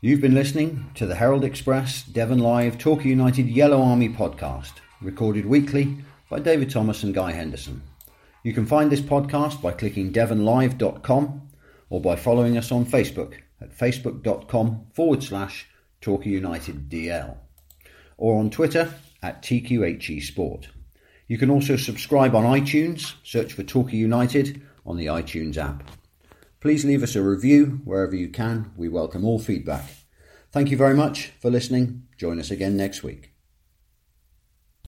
[0.02, 5.46] You've been listening to the Herald Express Devon Live Torquay United Yellow Army podcast, recorded
[5.46, 5.98] weekly
[6.30, 7.82] by David Thomas and Guy Henderson.
[8.44, 11.50] You can find this podcast by clicking devonlive.com
[11.90, 15.68] or by following us on Facebook at facebook.com forward slash
[16.00, 17.36] Torquay United DL
[18.20, 18.94] or on Twitter
[19.24, 20.68] at TQHE Sport.
[21.28, 25.90] You can also subscribe on iTunes, search for Torquay United on the iTunes app.
[26.60, 28.72] Please leave us a review wherever you can.
[28.76, 29.86] We welcome all feedback.
[30.52, 32.08] Thank you very much for listening.
[32.18, 33.29] Join us again next week.